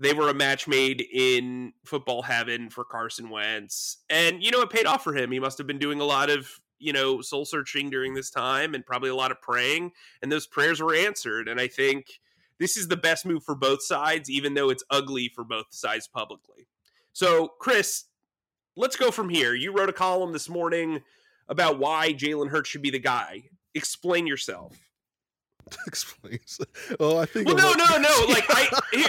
they 0.00 0.12
were 0.12 0.28
a 0.28 0.34
match 0.34 0.68
made 0.68 1.04
in 1.12 1.72
football 1.84 2.22
heaven 2.22 2.70
for 2.70 2.84
Carson 2.84 3.30
Wentz. 3.30 3.98
And, 4.08 4.42
you 4.42 4.50
know, 4.50 4.60
it 4.60 4.70
paid 4.70 4.86
off 4.86 5.02
for 5.02 5.14
him. 5.14 5.32
He 5.32 5.40
must 5.40 5.58
have 5.58 5.66
been 5.66 5.78
doing 5.78 6.00
a 6.00 6.04
lot 6.04 6.30
of, 6.30 6.48
you 6.78 6.92
know, 6.92 7.20
soul 7.20 7.44
searching 7.44 7.90
during 7.90 8.14
this 8.14 8.30
time 8.30 8.74
and 8.74 8.86
probably 8.86 9.10
a 9.10 9.14
lot 9.14 9.32
of 9.32 9.42
praying. 9.42 9.92
And 10.22 10.30
those 10.30 10.46
prayers 10.46 10.80
were 10.80 10.94
answered. 10.94 11.48
And 11.48 11.60
I 11.60 11.66
think 11.66 12.20
this 12.58 12.76
is 12.76 12.88
the 12.88 12.96
best 12.96 13.26
move 13.26 13.42
for 13.42 13.56
both 13.56 13.82
sides, 13.82 14.30
even 14.30 14.54
though 14.54 14.70
it's 14.70 14.84
ugly 14.90 15.32
for 15.34 15.42
both 15.42 15.66
sides 15.70 16.06
publicly. 16.06 16.68
So, 17.12 17.48
Chris, 17.58 18.04
let's 18.76 18.94
go 18.94 19.10
from 19.10 19.28
here. 19.28 19.54
You 19.54 19.72
wrote 19.72 19.88
a 19.88 19.94
column 19.94 20.32
this 20.32 20.48
morning 20.48 21.02
about 21.48 21.80
why 21.80 22.12
Jalen 22.12 22.50
Hurts 22.50 22.68
should 22.68 22.82
be 22.82 22.90
the 22.90 23.00
guy. 23.00 23.44
Explain 23.74 24.28
yourself. 24.28 24.76
explains. 25.86 26.60
Oh, 27.00 27.18
I 27.18 27.26
think. 27.26 27.46
Well, 27.46 27.56
no, 27.56 27.72
no, 27.72 27.96
no. 27.98 28.26
Like 28.28 28.44
I, 28.48 28.68
I 28.92 29.07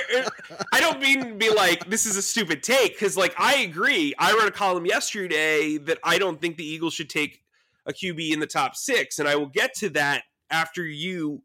don't 0.92 1.02
mean 1.02 1.26
to 1.26 1.36
be 1.36 1.50
like 1.50 1.90
this 1.90 2.06
is 2.06 2.16
a 2.18 2.22
stupid 2.22 2.64
take 2.64 2.94
because, 2.94 3.18
like, 3.18 3.34
I 3.38 3.58
agree. 3.58 4.14
I 4.18 4.34
wrote 4.34 4.48
a 4.48 4.52
column 4.52 4.86
yesterday 4.86 5.78
that 5.78 6.00
I 6.04 6.18
don't 6.18 6.40
think 6.42 6.58
the 6.58 6.66
Eagles 6.66 6.94
should 6.94 7.10
take 7.10 7.42
a 7.86 7.94
QB 7.94 8.32
in 8.32 8.40
the 8.40 8.48
top 8.48 8.76
six, 8.76 9.20
and 9.20 9.28
I 9.28 9.36
will 9.36 9.48
get 9.48 9.74
to 9.76 9.90
that 9.92 10.24
after 10.50 10.86
you 10.86 11.44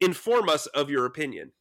inform 0.00 0.48
us 0.48 0.66
of 0.66 0.90
your 0.90 1.06
opinion. 1.06 1.52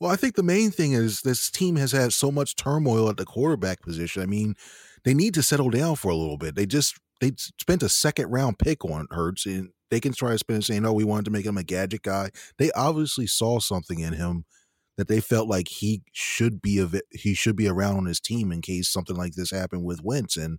Well, 0.00 0.10
I 0.10 0.16
think 0.16 0.34
the 0.34 0.42
main 0.42 0.70
thing 0.70 0.92
is 0.92 1.20
this 1.20 1.50
team 1.50 1.76
has 1.76 1.92
had 1.92 2.12
so 2.12 2.32
much 2.32 2.56
turmoil 2.56 3.08
at 3.08 3.16
the 3.16 3.24
quarterback 3.24 3.82
position. 3.82 4.22
I 4.22 4.26
mean, 4.26 4.56
they 5.04 5.14
need 5.14 5.34
to 5.34 5.42
settle 5.42 5.70
down 5.70 5.96
for 5.96 6.10
a 6.10 6.16
little 6.16 6.38
bit. 6.38 6.54
They 6.54 6.66
just 6.66 6.98
they 7.20 7.32
spent 7.36 7.82
a 7.82 7.88
second 7.88 8.30
round 8.30 8.58
pick 8.58 8.84
on 8.84 9.06
Hurts, 9.10 9.46
and 9.46 9.70
they 9.90 10.00
can 10.00 10.12
try 10.12 10.32
to 10.32 10.38
spin 10.38 10.56
and 10.56 10.64
say, 10.64 10.80
no, 10.80 10.88
oh, 10.88 10.94
we 10.94 11.04
wanted 11.04 11.26
to 11.26 11.30
make 11.30 11.46
him 11.46 11.56
a 11.56 11.62
gadget 11.62 12.02
guy. 12.02 12.30
They 12.58 12.72
obviously 12.72 13.26
saw 13.26 13.60
something 13.60 14.00
in 14.00 14.14
him 14.14 14.44
that 14.96 15.08
they 15.08 15.20
felt 15.20 15.48
like 15.48 15.68
he 15.68 16.02
should 16.12 16.60
be 16.60 16.78
a 16.78 16.88
he 17.10 17.34
should 17.34 17.56
be 17.56 17.68
around 17.68 17.96
on 17.96 18.06
his 18.06 18.20
team 18.20 18.52
in 18.52 18.60
case 18.60 18.88
something 18.88 19.16
like 19.16 19.34
this 19.34 19.50
happened 19.50 19.84
with 19.84 20.02
Wentz, 20.02 20.36
and 20.36 20.58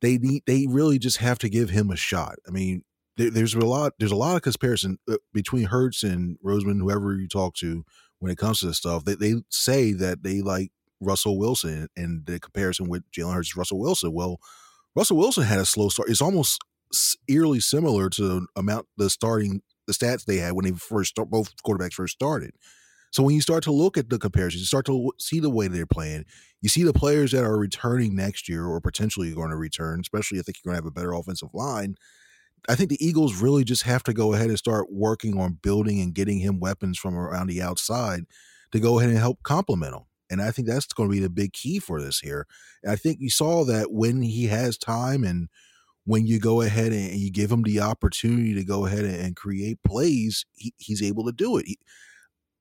they 0.00 0.18
need 0.18 0.42
they 0.46 0.66
really 0.68 0.98
just 0.98 1.18
have 1.18 1.38
to 1.38 1.48
give 1.48 1.70
him 1.70 1.90
a 1.90 1.96
shot. 1.96 2.36
I 2.46 2.50
mean, 2.50 2.82
there, 3.16 3.30
there's 3.30 3.54
a 3.54 3.60
lot 3.60 3.92
there's 3.98 4.12
a 4.12 4.16
lot 4.16 4.36
of 4.36 4.42
comparison 4.42 4.98
uh, 5.08 5.16
between 5.32 5.64
Hurts 5.64 6.02
and 6.02 6.38
Roseman, 6.44 6.80
whoever 6.80 7.16
you 7.16 7.28
talk 7.28 7.54
to 7.56 7.84
when 8.18 8.30
it 8.30 8.38
comes 8.38 8.60
to 8.60 8.66
this 8.66 8.78
stuff. 8.78 9.04
They 9.04 9.14
they 9.14 9.34
say 9.48 9.92
that 9.92 10.22
they 10.22 10.42
like 10.42 10.70
Russell 11.00 11.38
Wilson, 11.38 11.88
and 11.96 12.26
the 12.26 12.38
comparison 12.38 12.88
with 12.88 13.10
Jalen 13.10 13.34
Hurts 13.34 13.56
Russell 13.56 13.80
Wilson. 13.80 14.12
Well, 14.12 14.38
Russell 14.94 15.16
Wilson 15.16 15.44
had 15.44 15.60
a 15.60 15.64
slow 15.64 15.88
start. 15.88 16.10
It's 16.10 16.22
almost 16.22 16.60
eerily 17.28 17.60
similar 17.60 18.10
to 18.10 18.22
the 18.22 18.46
amount 18.56 18.86
the 18.96 19.08
starting 19.08 19.62
the 19.86 19.92
stats 19.92 20.24
they 20.24 20.36
had 20.36 20.52
when 20.52 20.64
they 20.64 20.72
first 20.72 21.10
start, 21.10 21.30
both 21.30 21.54
quarterbacks 21.66 21.94
first 21.94 22.14
started. 22.14 22.52
So 23.10 23.22
when 23.22 23.34
you 23.34 23.40
start 23.40 23.64
to 23.64 23.72
look 23.72 23.98
at 23.98 24.08
the 24.08 24.18
comparisons, 24.18 24.62
you 24.62 24.66
start 24.66 24.86
to 24.86 25.12
see 25.18 25.40
the 25.40 25.50
way 25.50 25.68
they're 25.68 25.86
playing. 25.86 26.24
You 26.62 26.68
see 26.68 26.84
the 26.84 26.92
players 26.92 27.32
that 27.32 27.42
are 27.44 27.58
returning 27.58 28.14
next 28.14 28.48
year 28.48 28.64
or 28.64 28.80
potentially 28.80 29.34
going 29.34 29.50
to 29.50 29.56
return, 29.56 30.00
especially 30.00 30.38
I 30.38 30.42
think 30.42 30.58
you're 30.58 30.72
going 30.72 30.80
to 30.80 30.84
have 30.84 30.90
a 30.90 30.94
better 30.94 31.12
offensive 31.12 31.50
line. 31.52 31.96
I 32.68 32.74
think 32.74 32.90
the 32.90 33.04
Eagles 33.04 33.40
really 33.40 33.64
just 33.64 33.82
have 33.84 34.02
to 34.04 34.12
go 34.12 34.34
ahead 34.34 34.48
and 34.48 34.58
start 34.58 34.92
working 34.92 35.38
on 35.38 35.58
building 35.62 36.00
and 36.00 36.14
getting 36.14 36.38
him 36.38 36.60
weapons 36.60 36.98
from 36.98 37.16
around 37.16 37.46
the 37.46 37.62
outside 37.62 38.24
to 38.72 38.80
go 38.80 38.98
ahead 38.98 39.10
and 39.10 39.18
help 39.18 39.42
complement 39.42 39.94
him. 39.94 40.02
And 40.30 40.40
I 40.40 40.52
think 40.52 40.68
that's 40.68 40.86
going 40.86 41.08
to 41.08 41.12
be 41.12 41.20
the 41.20 41.30
big 41.30 41.52
key 41.52 41.80
for 41.80 42.00
this 42.00 42.20
here. 42.20 42.46
And 42.82 42.92
I 42.92 42.96
think 42.96 43.18
you 43.20 43.30
saw 43.30 43.64
that 43.64 43.90
when 43.90 44.22
he 44.22 44.46
has 44.46 44.78
time 44.78 45.24
and 45.24 45.48
when 46.04 46.26
you 46.26 46.38
go 46.38 46.60
ahead 46.60 46.92
and 46.92 47.14
you 47.14 47.30
give 47.30 47.50
him 47.50 47.62
the 47.62 47.80
opportunity 47.80 48.54
to 48.54 48.64
go 48.64 48.86
ahead 48.86 49.04
and 49.04 49.34
create 49.34 49.82
plays, 49.82 50.46
he, 50.54 50.72
he's 50.78 51.02
able 51.02 51.24
to 51.24 51.32
do 51.32 51.56
it. 51.56 51.66
He, 51.66 51.78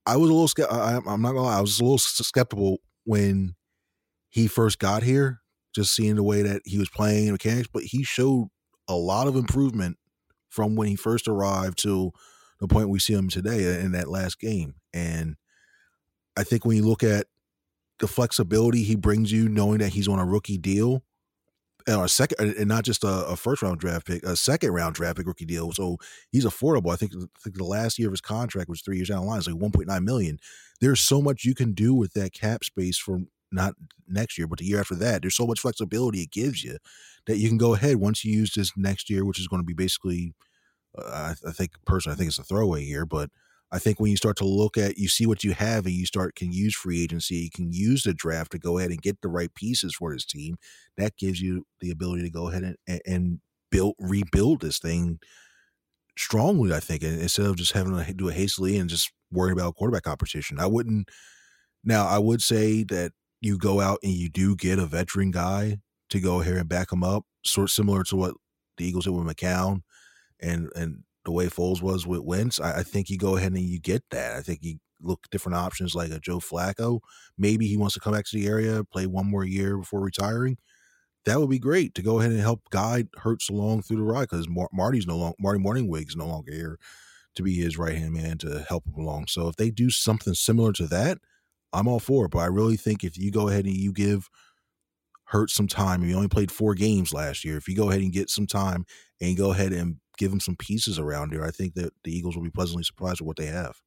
I 0.06 0.18
was 0.18 0.30
a 0.30 0.34
little, 0.34 0.70
I'm 0.72 1.22
not 1.22 1.34
gonna 1.34 1.44
lie, 1.44 1.58
I 1.58 1.62
was 1.62 1.80
a 1.80 1.84
little 1.84 1.98
skeptical 1.98 2.78
when 3.04 3.56
he 4.30 4.48
first 4.48 4.80
got 4.80 5.04
here, 5.04 5.42
just 5.74 5.96
seeing 5.96 6.16
the 6.16 6.24
way 6.24 6.42
that 6.42 6.62
he 6.66 6.78
was 6.78 6.90
playing 6.90 7.32
mechanics, 7.32 7.70
but 7.72 7.84
he 7.84 8.04
showed 8.04 8.50
a 8.88 8.96
lot 8.96 9.28
of 9.28 9.36
improvement 9.36 9.98
from 10.50 10.76
when 10.76 10.88
he 10.88 10.96
first 10.96 11.28
arrived 11.28 11.78
to 11.84 12.12
the 12.60 12.68
point 12.68 12.90
we 12.90 13.00
see 13.00 13.14
him 13.14 13.30
today 13.30 13.80
in 13.80 13.92
that 13.92 14.10
last 14.10 14.40
game. 14.40 14.76
And 14.94 15.36
I 16.36 16.44
think 16.44 16.66
when 16.66 16.78
you 16.78 16.86
look 16.86 17.04
at 17.04 17.28
the 18.00 18.08
flexibility 18.08 18.84
he 18.84 18.96
brings 18.96 19.32
you, 19.32 19.48
knowing 19.48 19.80
that 19.80 19.94
he's 19.94 20.08
on 20.08 20.20
a 20.20 20.26
rookie 20.26 20.58
deal, 20.58 21.04
or 21.98 22.08
second, 22.08 22.56
and 22.56 22.68
not 22.68 22.84
just 22.84 23.04
a, 23.04 23.26
a, 23.28 23.36
first 23.36 23.62
round 23.62 23.80
draft 23.80 24.08
pick, 24.08 24.24
a 24.24 24.36
second 24.36 24.72
round 24.72 24.96
draft 24.96 25.18
pick 25.18 25.28
rookie 25.28 25.46
deal. 25.46 25.72
So 25.72 25.98
he's 26.32 26.46
affordable. 26.46 26.92
I 26.92 26.96
think, 26.96 27.14
I 27.16 27.26
think 27.44 27.58
the 27.58 27.64
last 27.64 27.98
year 27.98 28.10
of 28.10 28.14
his 28.14 28.22
contract 28.22 28.70
was 28.70 28.82
three 28.82 28.98
years 28.98 29.10
down 29.10 29.22
the 29.22 29.28
line. 29.28 29.40
It's 29.40 29.48
like 29.48 29.56
1.9 29.56 30.04
million. 30.04 30.40
There's 30.82 31.00
so 31.00 31.22
much 31.22 31.46
you 31.46 31.56
can 31.56 31.74
do 31.74 31.94
with 31.94 32.14
that 32.14 32.34
cap 32.34 32.64
space 32.64 32.98
for 32.98 33.22
not 33.52 33.74
next 34.08 34.38
year, 34.38 34.48
but 34.48 34.60
the 34.60 34.66
year 34.66 34.80
after 34.80 34.96
that. 34.96 35.22
There's 35.22 35.36
so 35.36 35.48
much 35.48 35.60
flexibility 35.60 36.22
it 36.22 36.32
gives 36.32 36.64
you 36.64 36.78
that 37.26 37.38
you 37.38 37.48
can 37.48 37.58
go 37.58 37.74
ahead 37.74 37.98
once 37.98 38.24
you 38.24 38.34
use 38.34 38.54
this 38.54 38.72
next 38.76 39.10
year, 39.10 39.26
which 39.26 39.40
is 39.40 39.48
going 39.48 39.62
to 39.62 39.66
be 39.66 39.74
basically, 39.74 40.34
uh, 40.98 41.34
I, 41.46 41.50
I 41.50 41.52
think 41.52 41.72
personally, 41.86 42.16
I 42.16 42.18
think 42.18 42.30
it's 42.30 42.40
a 42.40 42.44
throwaway 42.44 42.84
year, 42.84 43.06
but 43.06 43.30
I 43.72 43.80
think 43.80 44.00
when 44.00 44.10
you 44.10 44.18
start 44.18 44.36
to 44.38 44.46
look 44.46 44.78
at, 44.78 44.98
you 44.98 45.08
see 45.08 45.26
what 45.26 45.44
you 45.44 45.54
have, 45.54 45.86
and 45.86 45.94
you 45.94 46.06
start 46.06 46.36
can 46.36 46.52
use 46.52 46.76
free 46.76 47.04
agency, 47.04 47.36
you 47.36 47.50
can 47.54 47.72
use 47.72 48.04
the 48.04 48.14
draft 48.14 48.52
to 48.54 48.60
go 48.60 48.78
ahead 48.78 48.92
and 48.92 49.02
get 49.02 49.22
the 49.22 49.30
right 49.30 49.54
pieces 49.54 49.96
for 49.96 50.14
this 50.14 50.26
team. 50.26 50.58
That 50.98 51.18
gives 51.18 51.40
you 51.42 51.66
the 51.80 51.92
ability 51.92 52.24
to 52.24 52.32
go 52.32 52.50
ahead 52.50 52.76
and, 52.88 53.02
and 53.06 53.40
build, 53.72 53.96
rebuild 54.00 54.62
this 54.62 54.80
thing 54.80 55.20
strongly. 56.18 56.74
I 56.74 56.80
think 56.80 57.04
instead 57.04 57.46
of 57.46 57.58
just 57.58 57.74
having 57.74 57.96
to 57.96 58.14
do 58.14 58.30
it 58.30 58.36
hastily 58.36 58.78
and 58.78 58.90
just 58.90 59.12
worrying 59.32 59.58
about 59.58 59.76
quarterback 59.76 60.04
competition. 60.04 60.60
I 60.60 60.66
wouldn't. 60.66 61.10
Now, 61.84 62.08
I 62.08 62.18
would 62.18 62.42
say 62.42 62.84
that 62.86 63.12
you 63.42 63.58
go 63.58 63.80
out 63.80 64.00
and 64.04 64.12
you 64.12 64.30
do 64.30 64.56
get 64.56 64.80
a 64.80 64.86
veteran 64.86 65.32
guy 65.32 65.78
to 66.10 66.20
go 66.20 66.40
here 66.40 66.58
and 66.58 66.68
back 66.68 66.92
him 66.92 67.04
up, 67.04 67.26
sort 67.46 67.66
of 67.66 67.72
similar 67.72 68.04
to 68.06 68.16
what 68.16 68.34
the 68.78 68.86
Eagles 68.86 69.06
did 69.06 69.12
with 69.12 69.26
McCown 69.26 69.82
and 70.40 70.70
and 70.76 71.04
the 71.26 71.32
way 71.32 71.48
Foles 71.48 71.82
was 71.82 72.08
with 72.08 72.22
Wentz, 72.22 72.60
I, 72.60 72.80
I, 72.80 72.84
think 72.84 73.10
you 73.10 73.18
go 73.18 73.36
ahead 73.36 73.52
and 73.52 73.62
you 73.62 73.80
get 73.80 74.04
that. 74.12 74.36
I 74.36 74.42
think 74.42 74.60
you 74.62 74.78
look 75.02 75.28
different 75.32 75.58
options 75.58 75.96
like 75.96 76.12
a 76.12 76.20
Joe 76.20 76.40
Flacco. 76.40 77.00
Maybe 77.38 77.68
he 77.68 77.78
wants 77.78 77.94
to 77.96 78.00
come 78.00 78.14
back 78.14 78.26
to 78.26 78.38
the 78.38 78.48
area, 78.48 78.84
play 78.84 79.06
one 79.06 79.30
more 79.30 79.44
year 79.44 79.78
before 79.78 80.02
retiring. 80.02 80.58
That 81.26 81.40
would 81.40 81.50
be 81.50 81.60
great 81.60 81.94
to 81.96 82.02
go 82.02 82.20
ahead 82.20 82.32
and 82.32 82.40
help 82.40 82.70
guide 82.70 83.10
Hurts 83.18 83.50
along 83.50 83.84
through 83.84 83.98
the 83.98 84.04
ride 84.04 84.30
because 84.30 84.48
Mar- 84.48 84.70
Marty's 84.72 85.06
no 85.06 85.18
longer 85.18 85.36
Marty 85.40 85.60
Mornhinweg's 85.60 86.16
no 86.16 86.28
longer 86.28 86.52
here 86.52 86.80
to 87.36 87.44
be 87.44 87.56
his 87.56 87.78
right 87.78 87.98
hand 87.98 88.14
man 88.14 88.38
to 88.40 88.66
help 88.68 88.86
him 88.88 88.96
along. 88.96 89.28
So 89.28 89.48
if 89.48 89.56
they 89.56 89.70
do 89.70 89.90
something 89.90 90.34
similar 90.34 90.72
to 90.74 90.88
that, 90.88 91.20
I'm 91.74 91.88
all 91.88 92.00
for 92.00 92.26
it. 92.26 92.32
But 92.32 92.40
I 92.40 92.46
really 92.46 92.78
think 92.78 93.04
if 93.04 93.18
you 93.18 93.32
go 93.32 93.50
ahead 93.50 93.66
and 93.66 93.76
you 93.76 93.94
give 93.94 94.30
Hurts 95.26 95.54
some 95.54 95.68
time, 95.68 96.02
he 96.02 96.14
only 96.16 96.28
played 96.28 96.52
four 96.52 96.74
games 96.74 97.14
last 97.14 97.46
year, 97.46 97.58
if 97.58 97.68
you 97.68 97.76
go 97.76 97.90
ahead 97.90 98.02
and 98.02 98.12
get 98.12 98.32
some 98.32 98.48
time 98.48 98.86
and 99.22 99.38
go 99.38 99.52
ahead 99.52 99.74
and 99.74 99.98
give 100.20 100.30
them 100.30 100.40
some 100.40 100.56
pieces 100.58 101.00
around 101.00 101.32
here, 101.32 101.44
I 101.44 101.50
think 101.50 101.74
that 101.74 101.94
the 102.04 102.16
Eagles 102.16 102.36
will 102.36 102.44
be 102.44 102.52
pleasantly 102.52 102.84
surprised 102.84 103.22
with 103.22 103.28
what 103.28 103.38
they 103.38 103.48
have. 103.48 103.82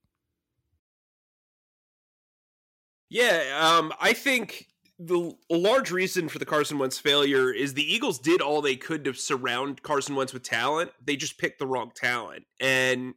Yeah, 3.09 3.61
um, 3.61 3.93
I 4.01 4.15
think 4.15 4.69
the 4.99 5.35
large 5.51 5.91
reason 5.91 6.29
for 6.29 6.39
the 6.39 6.47
Carson 6.47 6.79
Wentz 6.79 6.99
failure 6.99 7.53
is 7.53 7.75
the 7.75 7.95
Eagles 7.95 8.19
did 8.19 8.41
all 8.41 8.63
they 8.63 8.77
could 8.77 9.05
to 9.05 9.13
surround 9.13 9.83
Carson 9.83 10.17
Wentz 10.17 10.33
with 10.33 10.43
talent. 10.43 10.91
They 11.05 11.17
just 11.17 11.39
picked 11.39 11.59
the 11.59 11.67
wrong 11.67 11.93
talent, 11.95 12.45
and 12.59 13.15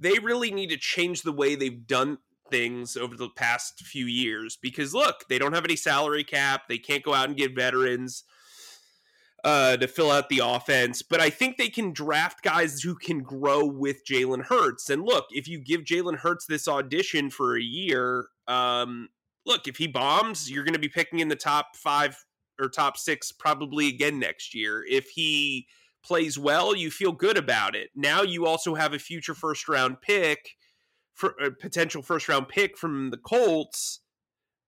they 0.00 0.18
really 0.18 0.50
need 0.50 0.70
to 0.70 0.78
change 0.78 1.22
the 1.22 1.32
way 1.32 1.54
they've 1.54 1.86
done 1.86 2.18
things 2.50 2.96
over 2.96 3.14
the 3.14 3.28
past 3.28 3.80
few 3.80 4.06
years. 4.06 4.56
Because 4.56 4.94
look, 4.94 5.28
they 5.28 5.38
don't 5.38 5.52
have 5.52 5.64
any 5.64 5.76
salary 5.76 6.24
cap. 6.24 6.62
They 6.66 6.78
can't 6.78 7.04
go 7.04 7.12
out 7.12 7.28
and 7.28 7.36
get 7.36 7.54
veterans 7.54 8.24
uh, 9.48 9.78
to 9.78 9.88
fill 9.88 10.10
out 10.10 10.28
the 10.28 10.42
offense. 10.44 11.00
But 11.00 11.22
I 11.22 11.30
think 11.30 11.56
they 11.56 11.70
can 11.70 11.94
draft 11.94 12.42
guys 12.42 12.82
who 12.82 12.94
can 12.94 13.22
grow 13.22 13.64
with 13.64 14.04
Jalen 14.04 14.44
Hurts. 14.44 14.90
And 14.90 15.02
look, 15.02 15.24
if 15.30 15.48
you 15.48 15.58
give 15.58 15.84
Jalen 15.84 16.18
Hurts 16.18 16.44
this 16.44 16.68
audition 16.68 17.30
for 17.30 17.56
a 17.56 17.62
year, 17.62 18.26
um, 18.46 19.08
look, 19.46 19.66
if 19.66 19.78
he 19.78 19.86
bombs, 19.86 20.50
you're 20.50 20.64
going 20.64 20.74
to 20.74 20.78
be 20.78 20.90
picking 20.90 21.20
in 21.20 21.28
the 21.28 21.36
top 21.36 21.76
five 21.76 22.22
or 22.60 22.68
top 22.68 22.98
six 22.98 23.32
probably 23.32 23.88
again 23.88 24.18
next 24.18 24.54
year. 24.54 24.84
If 24.86 25.08
he 25.08 25.66
plays 26.04 26.38
well, 26.38 26.76
you 26.76 26.90
feel 26.90 27.12
good 27.12 27.38
about 27.38 27.74
it. 27.74 27.88
Now 27.96 28.20
you 28.20 28.44
also 28.44 28.74
have 28.74 28.92
a 28.92 28.98
future 28.98 29.34
first 29.34 29.66
round 29.66 30.02
pick 30.02 30.56
for 31.14 31.30
a 31.42 31.50
potential 31.50 32.02
first 32.02 32.28
round 32.28 32.48
pick 32.48 32.76
from 32.76 33.08
the 33.08 33.16
Colts 33.16 34.00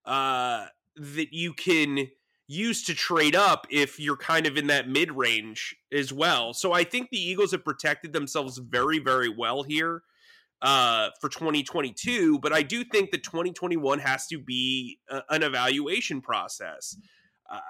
uh, 0.06 0.68
that 0.96 1.34
you 1.34 1.52
can 1.52 2.08
used 2.50 2.84
to 2.84 2.94
trade 2.94 3.36
up 3.36 3.64
if 3.70 4.00
you're 4.00 4.16
kind 4.16 4.44
of 4.44 4.56
in 4.56 4.66
that 4.66 4.88
mid 4.88 5.12
range 5.12 5.76
as 5.92 6.12
well. 6.12 6.52
So 6.52 6.72
I 6.72 6.82
think 6.82 7.10
the 7.10 7.18
Eagles 7.18 7.52
have 7.52 7.64
protected 7.64 8.12
themselves 8.12 8.58
very, 8.58 8.98
very 8.98 9.28
well 9.28 9.62
here 9.62 10.02
uh, 10.60 11.10
for 11.20 11.28
2022. 11.28 12.40
But 12.40 12.52
I 12.52 12.62
do 12.62 12.82
think 12.82 13.12
that 13.12 13.22
2021 13.22 14.00
has 14.00 14.26
to 14.26 14.38
be 14.38 14.98
a, 15.08 15.22
an 15.30 15.44
evaluation 15.44 16.20
process. 16.20 16.96
Uh, 17.48 17.60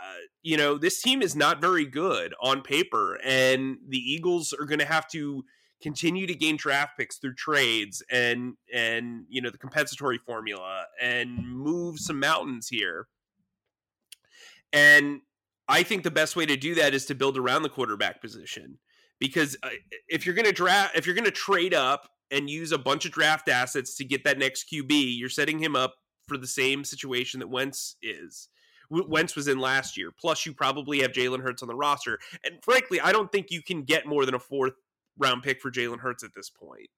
you 0.43 0.57
know, 0.57 0.79
this 0.79 1.03
team 1.03 1.21
is 1.21 1.37
not 1.37 1.61
very 1.61 1.85
good 1.85 2.35
on 2.41 2.63
paper, 2.63 3.19
and 3.23 3.77
the 3.87 3.99
Eagles 3.99 4.55
are 4.59 4.67
going 4.67 4.79
to 4.79 4.87
have 4.87 5.09
to 5.09 5.45
continue 5.83 6.27
to 6.27 6.35
gain 6.35 6.57
draft 6.57 6.99
picks 6.99 7.17
through 7.17 7.35
trades 7.35 8.03
and 8.11 8.55
and 8.73 9.25
you 9.31 9.41
know 9.41 9.49
the 9.49 9.57
compensatory 9.57 10.19
formula 10.19 10.85
and 11.01 11.39
move 11.39 11.99
some 11.99 12.21
mountains 12.21 12.69
here 12.69 13.07
and 14.73 15.21
I 15.69 15.83
think 15.83 16.03
the 16.03 16.11
best 16.11 16.37
way 16.37 16.47
to 16.47 16.57
do 16.57 16.75
that 16.77 16.95
is 16.95 17.07
to 17.07 17.15
build 17.15 17.39
around 17.39 17.63
the 17.63 17.69
quarterback 17.69 18.21
position 18.21 18.79
because 19.21 19.57
uh, 19.63 19.69
if 20.09 20.27
you're 20.27 20.35
going 20.35 20.47
to 20.47 20.53
draft, 20.53 20.97
if 20.97 21.07
you're 21.07 21.15
going 21.15 21.25
to 21.25 21.31
trade 21.31 21.75
up 21.75 22.09
and 22.31 22.51
use 22.51 22.73
a 22.73 22.79
bunch 22.79 23.05
of 23.05 23.13
draft 23.13 23.49
assets 23.49 23.97
to 23.97 24.05
get 24.05 24.25
that 24.25 24.39
next 24.39 24.71
QB, 24.73 24.89
you're 24.91 25.29
setting 25.29 25.59
him 25.59 25.77
up 25.77 25.95
for 26.27 26.37
the 26.37 26.47
same 26.47 26.85
situation 26.85 27.41
that 27.41 27.49
Wentz 27.49 27.97
is. 28.03 28.49
Wentz 28.91 29.37
was 29.37 29.47
in 29.47 29.61
last 29.61 29.97
year. 29.97 30.11
Plus, 30.11 30.45
you 30.45 30.53
probably 30.53 31.01
have 31.01 31.13
Jalen 31.13 31.43
Hurts 31.43 31.63
on 31.63 31.69
the 31.69 31.77
roster. 31.77 32.19
And 32.45 32.57
frankly, 32.63 33.01
I 33.01 33.13
don't 33.13 33.31
think 33.31 33.51
you 33.51 33.63
can 33.63 33.83
get 33.83 34.07
more 34.07 34.27
than 34.27 34.35
a 34.35 34.41
fourth 34.41 34.75
round 35.17 35.45
pick 35.45 35.61
for 35.61 35.71
Jalen 35.71 36.01
Hurts 36.01 36.25
at 36.25 36.35
this 36.35 36.51
point. 36.51 36.89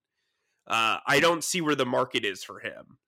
Uh, 0.67 0.99
I 1.07 1.21
don't 1.21 1.45
see 1.45 1.61
where 1.61 1.75
the 1.75 1.85
market 1.85 2.25
is 2.25 2.43
for 2.43 2.61
him 2.61 2.99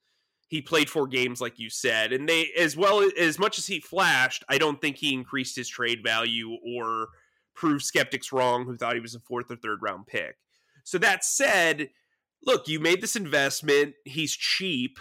he 0.49 0.61
played 0.61 0.91
four 0.91 1.07
games 1.07 1.41
like 1.41 1.59
you 1.59 1.71
said 1.71 2.13
and 2.13 2.29
they 2.29 2.51
as 2.59 2.77
well 2.77 3.09
as 3.19 3.39
much 3.39 3.59
as 3.59 3.67
he 3.67 3.81
flashed 3.81 4.45
i 4.49 4.59
don't 4.59 4.81
think 4.81 4.97
he 4.97 5.13
increased 5.13 5.57
his 5.57 5.69
trade 5.69 6.03
value 6.03 6.57
or 6.65 7.09
proved 7.55 7.85
skeptics 7.85 8.33
wrong 8.33 8.65
who 8.65 8.77
thought 8.77 8.95
he 8.95 9.01
was 9.01 9.15
a 9.15 9.21
fourth 9.21 9.51
or 9.51 9.57
third 9.57 9.81
round 9.81 10.07
pick. 10.07 10.37
So 10.83 10.99
that 10.99 11.25
said 11.25 11.91
look 12.45 12.69
you 12.69 12.79
made 12.79 13.01
this 13.01 13.17
investment. 13.17 13.95
He's 14.05 14.35
cheap 14.35 14.99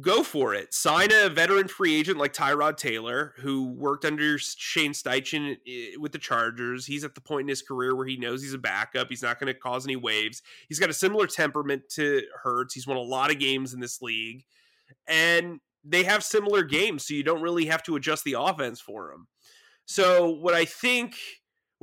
go 0.00 0.22
for 0.22 0.54
it. 0.54 0.74
Sign 0.74 1.10
a 1.12 1.28
veteran 1.28 1.68
free 1.68 1.94
agent 1.94 2.18
like 2.18 2.32
Tyrod 2.32 2.76
Taylor, 2.76 3.34
who 3.38 3.68
worked 3.68 4.04
under 4.04 4.38
Shane 4.38 4.92
Steichen 4.92 5.56
eh, 5.66 5.96
with 5.98 6.12
the 6.12 6.18
Chargers. 6.18 6.86
He's 6.86 7.04
at 7.04 7.14
the 7.14 7.20
point 7.20 7.42
in 7.42 7.48
his 7.48 7.62
career 7.62 7.94
where 7.94 8.06
he 8.06 8.16
knows 8.16 8.42
he's 8.42 8.54
a 8.54 8.58
backup. 8.58 9.08
He's 9.08 9.22
not 9.22 9.38
going 9.38 9.52
to 9.52 9.58
cause 9.58 9.86
any 9.86 9.96
waves. 9.96 10.42
He's 10.68 10.80
got 10.80 10.90
a 10.90 10.94
similar 10.94 11.26
temperament 11.26 11.88
to 11.90 12.22
Hurts. 12.42 12.74
He's 12.74 12.86
won 12.86 12.96
a 12.96 13.02
lot 13.02 13.30
of 13.30 13.38
games 13.38 13.72
in 13.72 13.80
this 13.80 14.02
league, 14.02 14.44
and 15.06 15.60
they 15.84 16.04
have 16.04 16.24
similar 16.24 16.62
games, 16.62 17.06
so 17.06 17.14
you 17.14 17.22
don't 17.22 17.42
really 17.42 17.66
have 17.66 17.82
to 17.84 17.96
adjust 17.96 18.24
the 18.24 18.36
offense 18.38 18.80
for 18.80 19.12
him. 19.12 19.28
So 19.86 20.30
what 20.30 20.54
I 20.54 20.64
think 20.64 21.16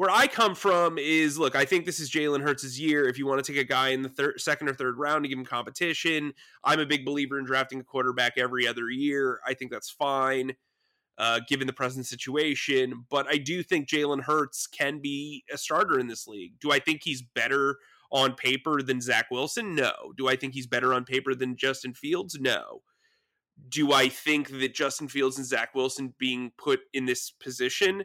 where 0.02 0.10
I 0.10 0.26
come 0.26 0.56
from 0.56 0.98
is 0.98 1.38
look, 1.38 1.56
I 1.56 1.64
think 1.64 1.86
this 1.86 2.00
is 2.00 2.10
Jalen 2.10 2.42
Hurts' 2.42 2.80
year. 2.80 3.08
If 3.08 3.20
you 3.20 3.28
want 3.28 3.46
to 3.46 3.52
take 3.52 3.62
a 3.62 3.64
guy 3.64 3.90
in 3.90 4.02
the 4.02 4.10
third, 4.10 4.42
second 4.42 4.68
or 4.68 4.74
third 4.74 4.98
round 4.98 5.24
to 5.24 5.30
give 5.30 5.38
him 5.38 5.46
competition, 5.46 6.34
I'm 6.64 6.80
a 6.80 6.88
big 6.88 7.06
believer 7.06 7.38
in 7.38 7.46
drafting 7.46 7.82
a 7.82 7.84
quarterback 7.84 8.34
every 8.36 8.68
other 8.68 8.90
year. 8.90 9.40
I 9.46 9.54
think 9.54 9.70
that's 9.70 9.92
fine, 9.92 10.54
uh, 11.20 11.42
given 11.48 11.68
the 11.68 11.74
present 11.74 12.08
situation. 12.08 13.06
But 13.12 13.28
I 13.30 13.38
do 13.38 13.62
think 13.62 13.88
Jalen 13.88 14.24
Hurts 14.24 14.66
can 14.66 15.02
be 15.02 15.44
a 15.54 15.58
starter 15.60 16.00
in 16.00 16.08
this 16.08 16.26
league. 16.26 16.54
Do 16.60 16.72
I 16.72 16.80
think 16.80 17.02
he's 17.04 17.22
better 17.22 17.78
on 18.12 18.34
paper 18.34 18.82
than 18.82 19.02
Zach 19.02 19.28
Wilson? 19.30 19.76
No. 19.76 19.94
Do 20.18 20.28
I 20.28 20.36
think 20.36 20.56
he's 20.56 20.66
better 20.66 20.96
on 20.96 21.06
paper 21.06 21.36
than 21.36 21.58
Justin 21.58 21.94
Fields? 21.94 22.40
No. 22.42 22.82
Do 23.70 23.94
I 23.94 24.10
think 24.10 24.50
that 24.50 24.74
Justin 24.74 25.10
Fields 25.10 25.38
and 25.38 25.46
Zach 25.46 25.76
Wilson 25.76 26.16
being 26.18 26.54
put 26.58 26.80
in 26.92 27.06
this 27.06 27.30
position 27.30 28.04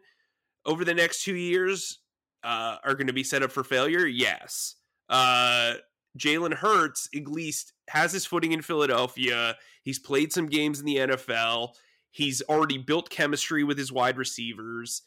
over 0.67 0.85
the 0.85 0.95
next 0.95 1.23
two 1.23 1.35
years 1.35 2.01
uh, 2.45 2.77
are 2.85 2.95
going 2.95 3.07
to 3.07 3.13
be 3.13 3.25
set 3.25 3.43
up 3.43 3.53
for 3.53 3.65
failure? 3.65 4.05
Yes. 4.05 4.75
Uh, 5.09 5.75
Jalen 6.19 6.55
Hurts 6.55 7.09
at 7.15 7.29
least 7.29 7.73
has 7.89 8.13
his 8.13 8.27
footing 8.27 8.53
in 8.53 8.63
Philadelphia. 8.63 9.57
He's 9.83 9.99
played 9.99 10.33
some 10.33 10.47
games 10.47 10.81
in 10.81 10.87
the 10.87 10.97
NFL. 10.97 11.71
He's 12.11 12.43
already 12.43 12.79
built 12.79 13.11
chemistry 13.11 13.63
with 13.65 13.79
his 13.79 13.93
wide 13.93 14.17
receivers 14.17 15.03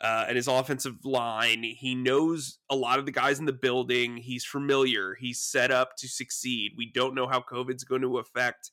uh, 0.00 0.24
and 0.26 0.36
his 0.36 0.48
offensive 0.48 1.04
line. 1.04 1.62
He 1.62 1.94
knows 1.94 2.58
a 2.70 2.76
lot 2.76 2.98
of 2.98 3.06
the 3.06 3.12
guys 3.12 3.38
in 3.38 3.44
the 3.44 3.52
building. 3.52 4.16
He's 4.16 4.44
familiar. 4.44 5.14
He's 5.14 5.40
set 5.40 5.70
up 5.70 5.96
to 5.98 6.08
succeed. 6.08 6.72
We 6.76 6.90
don't 6.92 7.14
know 7.14 7.26
how 7.26 7.40
COVID's 7.40 7.84
going 7.84 8.02
to 8.02 8.18
affect, 8.18 8.70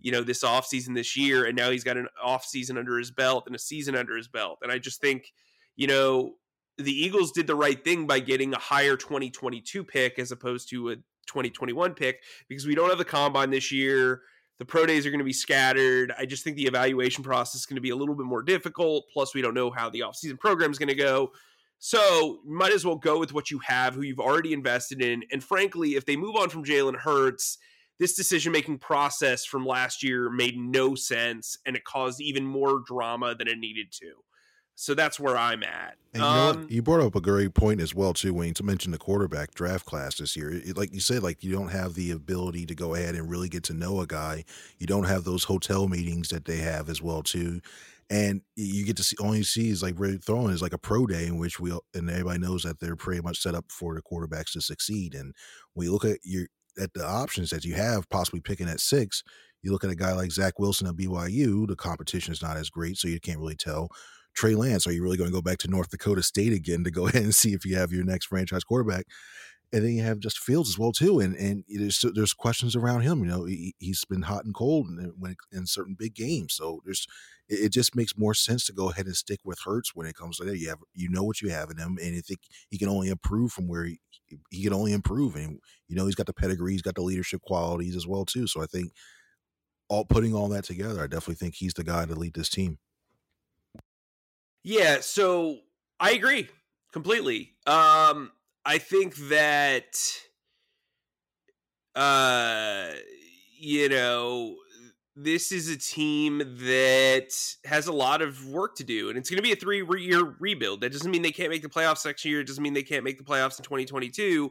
you 0.00 0.12
know, 0.12 0.22
this 0.22 0.42
offseason 0.42 0.94
this 0.94 1.16
year. 1.16 1.44
And 1.44 1.56
now 1.56 1.70
he's 1.70 1.84
got 1.84 1.96
an 1.96 2.08
offseason 2.24 2.78
under 2.78 2.98
his 2.98 3.10
belt 3.10 3.44
and 3.46 3.54
a 3.54 3.58
season 3.58 3.94
under 3.94 4.16
his 4.16 4.28
belt. 4.28 4.58
And 4.62 4.72
I 4.72 4.78
just 4.78 5.00
think, 5.00 5.32
you 5.76 5.86
know, 5.86 6.34
the 6.78 6.92
Eagles 6.92 7.32
did 7.32 7.46
the 7.46 7.54
right 7.54 7.82
thing 7.82 8.06
by 8.06 8.18
getting 8.18 8.52
a 8.52 8.58
higher 8.58 8.96
2022 8.96 9.84
pick 9.84 10.18
as 10.18 10.30
opposed 10.30 10.68
to 10.70 10.90
a 10.90 10.96
2021 11.26 11.94
pick 11.94 12.22
because 12.48 12.66
we 12.66 12.74
don't 12.74 12.88
have 12.88 12.98
the 12.98 13.04
combine 13.04 13.50
this 13.50 13.72
year. 13.72 14.22
The 14.58 14.64
pro 14.64 14.86
days 14.86 15.04
are 15.06 15.10
going 15.10 15.18
to 15.18 15.24
be 15.24 15.34
scattered. 15.34 16.12
I 16.18 16.24
just 16.24 16.42
think 16.42 16.56
the 16.56 16.66
evaluation 16.66 17.22
process 17.22 17.60
is 17.60 17.66
going 17.66 17.76
to 17.76 17.82
be 17.82 17.90
a 17.90 17.96
little 17.96 18.14
bit 18.14 18.24
more 18.26 18.42
difficult. 18.42 19.04
Plus, 19.12 19.34
we 19.34 19.42
don't 19.42 19.54
know 19.54 19.70
how 19.70 19.90
the 19.90 20.00
offseason 20.00 20.38
program 20.38 20.70
is 20.70 20.78
going 20.78 20.88
to 20.88 20.94
go. 20.94 21.32
So, 21.78 22.38
might 22.46 22.72
as 22.72 22.86
well 22.86 22.96
go 22.96 23.18
with 23.18 23.34
what 23.34 23.50
you 23.50 23.58
have, 23.58 23.94
who 23.94 24.00
you've 24.00 24.18
already 24.18 24.54
invested 24.54 25.02
in. 25.02 25.24
And 25.30 25.44
frankly, 25.44 25.90
if 25.90 26.06
they 26.06 26.16
move 26.16 26.36
on 26.36 26.48
from 26.48 26.64
Jalen 26.64 26.96
Hurts, 26.96 27.58
this 27.98 28.14
decision 28.14 28.52
making 28.52 28.78
process 28.78 29.44
from 29.44 29.66
last 29.66 30.02
year 30.02 30.30
made 30.30 30.56
no 30.56 30.94
sense 30.94 31.58
and 31.66 31.76
it 31.76 31.84
caused 31.84 32.20
even 32.20 32.46
more 32.46 32.82
drama 32.86 33.34
than 33.34 33.48
it 33.48 33.58
needed 33.58 33.92
to. 33.92 34.12
So 34.78 34.94
that's 34.94 35.18
where 35.18 35.38
I'm 35.38 35.62
at. 35.62 35.96
And 36.12 36.22
you, 36.22 36.28
know 36.28 36.50
um, 36.50 36.66
you 36.68 36.82
brought 36.82 37.00
up 37.00 37.16
a 37.16 37.20
great 37.20 37.54
point 37.54 37.80
as 37.80 37.94
well, 37.94 38.12
too, 38.12 38.34
Wayne, 38.34 38.52
to 38.54 38.62
mention 38.62 38.92
the 38.92 38.98
quarterback 38.98 39.54
draft 39.54 39.86
class 39.86 40.16
this 40.16 40.36
year. 40.36 40.52
It, 40.52 40.76
like 40.76 40.92
you 40.92 41.00
said, 41.00 41.22
like 41.22 41.42
you 41.42 41.50
don't 41.50 41.70
have 41.70 41.94
the 41.94 42.10
ability 42.10 42.66
to 42.66 42.74
go 42.74 42.94
ahead 42.94 43.14
and 43.14 43.28
really 43.28 43.48
get 43.48 43.62
to 43.64 43.74
know 43.74 44.00
a 44.00 44.06
guy. 44.06 44.44
You 44.78 44.86
don't 44.86 45.04
have 45.04 45.24
those 45.24 45.44
hotel 45.44 45.88
meetings 45.88 46.28
that 46.28 46.44
they 46.44 46.58
have 46.58 46.90
as 46.90 47.00
well, 47.00 47.22
too. 47.22 47.62
And 48.10 48.42
you 48.54 48.84
get 48.84 48.98
to 48.98 49.02
see 49.02 49.16
all 49.18 49.34
you 49.34 49.44
see 49.44 49.70
is 49.70 49.82
like 49.82 49.94
really 49.96 50.18
throwing 50.18 50.52
is 50.52 50.62
like 50.62 50.74
a 50.74 50.78
pro 50.78 51.06
day 51.06 51.26
in 51.26 51.38
which 51.38 51.58
we 51.58 51.72
and 51.94 52.08
everybody 52.10 52.38
knows 52.38 52.62
that 52.62 52.78
they're 52.78 52.96
pretty 52.96 53.22
much 53.22 53.40
set 53.40 53.54
up 53.54 53.64
for 53.70 53.94
the 53.94 54.02
quarterbacks 54.02 54.52
to 54.52 54.60
succeed. 54.60 55.14
And 55.14 55.34
when 55.72 55.86
you 55.86 55.92
look 55.92 56.04
at 56.04 56.18
your 56.22 56.46
at 56.78 56.92
the 56.92 57.04
options 57.04 57.48
that 57.50 57.64
you 57.64 57.74
have, 57.74 58.08
possibly 58.10 58.40
picking 58.40 58.68
at 58.68 58.80
six, 58.80 59.24
you 59.62 59.72
look 59.72 59.84
at 59.84 59.90
a 59.90 59.96
guy 59.96 60.12
like 60.12 60.30
Zach 60.30 60.58
Wilson 60.58 60.86
at 60.86 60.96
BYU. 60.96 61.66
The 61.66 61.76
competition 61.76 62.32
is 62.32 62.42
not 62.42 62.58
as 62.58 62.70
great, 62.70 62.98
so 62.98 63.08
you 63.08 63.18
can't 63.18 63.40
really 63.40 63.56
tell 63.56 63.88
Trey 64.36 64.54
Lance, 64.54 64.86
are 64.86 64.92
you 64.92 65.02
really 65.02 65.16
going 65.16 65.30
to 65.30 65.34
go 65.34 65.42
back 65.42 65.58
to 65.58 65.68
North 65.68 65.88
Dakota 65.88 66.22
State 66.22 66.52
again 66.52 66.84
to 66.84 66.90
go 66.90 67.06
ahead 67.08 67.22
and 67.22 67.34
see 67.34 67.52
if 67.52 67.64
you 67.64 67.76
have 67.76 67.92
your 67.92 68.04
next 68.04 68.26
franchise 68.26 68.64
quarterback? 68.64 69.06
And 69.72 69.84
then 69.84 69.92
you 69.94 70.02
have 70.04 70.20
just 70.20 70.38
Fields 70.38 70.68
as 70.68 70.78
well 70.78 70.92
too, 70.92 71.18
and 71.18 71.34
and 71.34 71.64
there's 71.68 72.04
there's 72.14 72.32
questions 72.32 72.76
around 72.76 73.00
him. 73.00 73.18
You 73.18 73.26
know, 73.26 73.44
he, 73.46 73.74
has 73.88 74.04
been 74.08 74.22
hot 74.22 74.44
and 74.44 74.54
cold 74.54 74.86
in, 74.86 75.12
when 75.18 75.34
in 75.50 75.66
certain 75.66 75.96
big 75.98 76.14
games. 76.14 76.54
So 76.54 76.80
there's 76.84 77.04
it, 77.48 77.72
just 77.72 77.96
makes 77.96 78.16
more 78.16 78.32
sense 78.32 78.64
to 78.66 78.72
go 78.72 78.90
ahead 78.90 79.06
and 79.06 79.16
stick 79.16 79.40
with 79.44 79.58
Hurts 79.64 79.92
when 79.92 80.06
it 80.06 80.14
comes 80.14 80.36
to 80.36 80.44
that. 80.44 80.58
You 80.58 80.68
have 80.68 80.78
you 80.94 81.08
know 81.08 81.24
what 81.24 81.42
you 81.42 81.48
have 81.48 81.68
in 81.68 81.78
him, 81.78 81.98
and 82.00 82.14
you 82.14 82.22
think 82.22 82.40
he 82.70 82.78
can 82.78 82.88
only 82.88 83.08
improve 83.08 83.50
from 83.50 83.66
where 83.66 83.84
he 83.84 83.98
he 84.50 84.62
can 84.62 84.72
only 84.72 84.92
improve, 84.92 85.34
and 85.34 85.58
you 85.88 85.96
know 85.96 86.06
he's 86.06 86.14
got 86.14 86.26
the 86.26 86.32
pedigree, 86.32 86.72
he's 86.72 86.82
got 86.82 86.94
the 86.94 87.02
leadership 87.02 87.42
qualities 87.42 87.96
as 87.96 88.06
well 88.06 88.24
too. 88.24 88.46
So 88.46 88.62
I 88.62 88.66
think 88.66 88.92
all 89.88 90.04
putting 90.04 90.32
all 90.32 90.48
that 90.50 90.64
together, 90.64 91.02
I 91.02 91.08
definitely 91.08 91.34
think 91.34 91.56
he's 91.56 91.74
the 91.74 91.84
guy 91.84 92.06
to 92.06 92.14
lead 92.14 92.34
this 92.34 92.48
team. 92.48 92.78
Yeah, 94.66 94.98
so 95.00 95.60
I 96.00 96.10
agree 96.10 96.48
completely. 96.92 97.54
Um, 97.68 98.32
I 98.64 98.78
think 98.78 99.14
that 99.28 99.96
uh, 101.94 102.88
you 103.60 103.88
know, 103.88 104.56
this 105.14 105.52
is 105.52 105.68
a 105.68 105.76
team 105.76 106.38
that 106.38 107.32
has 107.64 107.86
a 107.86 107.92
lot 107.92 108.22
of 108.22 108.44
work 108.48 108.74
to 108.78 108.84
do, 108.84 109.08
and 109.08 109.16
it's 109.16 109.30
going 109.30 109.36
to 109.38 109.42
be 109.42 109.52
a 109.52 109.56
three-year 109.56 110.34
rebuild. 110.40 110.80
That 110.80 110.90
doesn't 110.90 111.12
mean 111.12 111.22
they 111.22 111.30
can't 111.30 111.50
make 111.50 111.62
the 111.62 111.68
playoffs 111.68 112.04
next 112.04 112.24
year. 112.24 112.40
It 112.40 112.48
doesn't 112.48 112.62
mean 112.62 112.74
they 112.74 112.82
can't 112.82 113.04
make 113.04 113.18
the 113.18 113.24
playoffs 113.24 113.60
in 113.60 113.64
2022. 113.64 114.50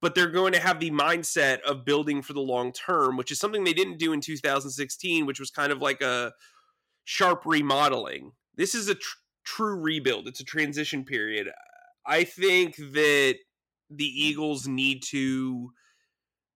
But 0.00 0.16
they're 0.16 0.30
going 0.30 0.52
to 0.54 0.58
have 0.58 0.80
the 0.80 0.90
mindset 0.90 1.60
of 1.60 1.84
building 1.84 2.22
for 2.22 2.32
the 2.32 2.40
long 2.40 2.72
term, 2.72 3.16
which 3.16 3.30
is 3.30 3.38
something 3.38 3.62
they 3.62 3.72
didn't 3.72 3.98
do 4.00 4.12
in 4.12 4.20
2016, 4.20 5.24
which 5.24 5.38
was 5.38 5.52
kind 5.52 5.70
of 5.70 5.80
like 5.80 6.00
a 6.00 6.32
sharp 7.04 7.44
remodeling. 7.46 8.32
This 8.56 8.74
is 8.74 8.88
a 8.88 8.96
tr- 8.96 9.16
true 9.44 9.76
rebuild. 9.76 10.28
It's 10.28 10.40
a 10.40 10.44
transition 10.44 11.04
period. 11.04 11.48
I 12.06 12.24
think 12.24 12.76
that 12.76 13.36
the 13.90 14.04
Eagles 14.04 14.66
need 14.66 15.02
to 15.08 15.70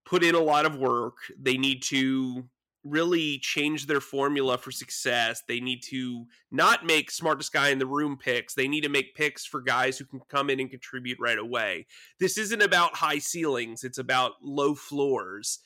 put 0.05 0.25
in 0.25 0.35
a 0.35 0.41
lot 0.41 0.67
of 0.67 0.77
work. 0.77 1.17
They 1.39 1.57
need 1.57 1.83
to 1.85 2.49
really 2.85 3.39
change 3.39 3.87
their 3.87 4.01
formula 4.01 4.57
for 4.57 4.71
success. 4.71 5.43
They 5.49 5.59
need 5.59 5.83
to 5.85 6.25
not 6.53 6.87
make 6.87 7.11
smartest 7.11 7.53
guy 7.53 7.71
in 7.71 7.79
the 7.79 7.87
room 7.87 8.17
picks. 8.17 8.55
They 8.55 8.69
need 8.69 8.83
to 8.83 8.89
make 8.89 9.17
picks 9.17 9.45
for 9.45 9.61
guys 9.61 9.99
who 9.99 10.05
can 10.05 10.21
come 10.29 10.51
in 10.51 10.61
and 10.61 10.71
contribute 10.71 11.19
right 11.21 11.39
away. 11.39 11.87
This 12.21 12.39
isn't 12.39 12.63
about 12.63 12.95
high 12.95 13.19
ceilings, 13.19 13.83
it's 13.83 13.99
about 13.99 14.35
low 14.41 14.75
floors 14.75 15.59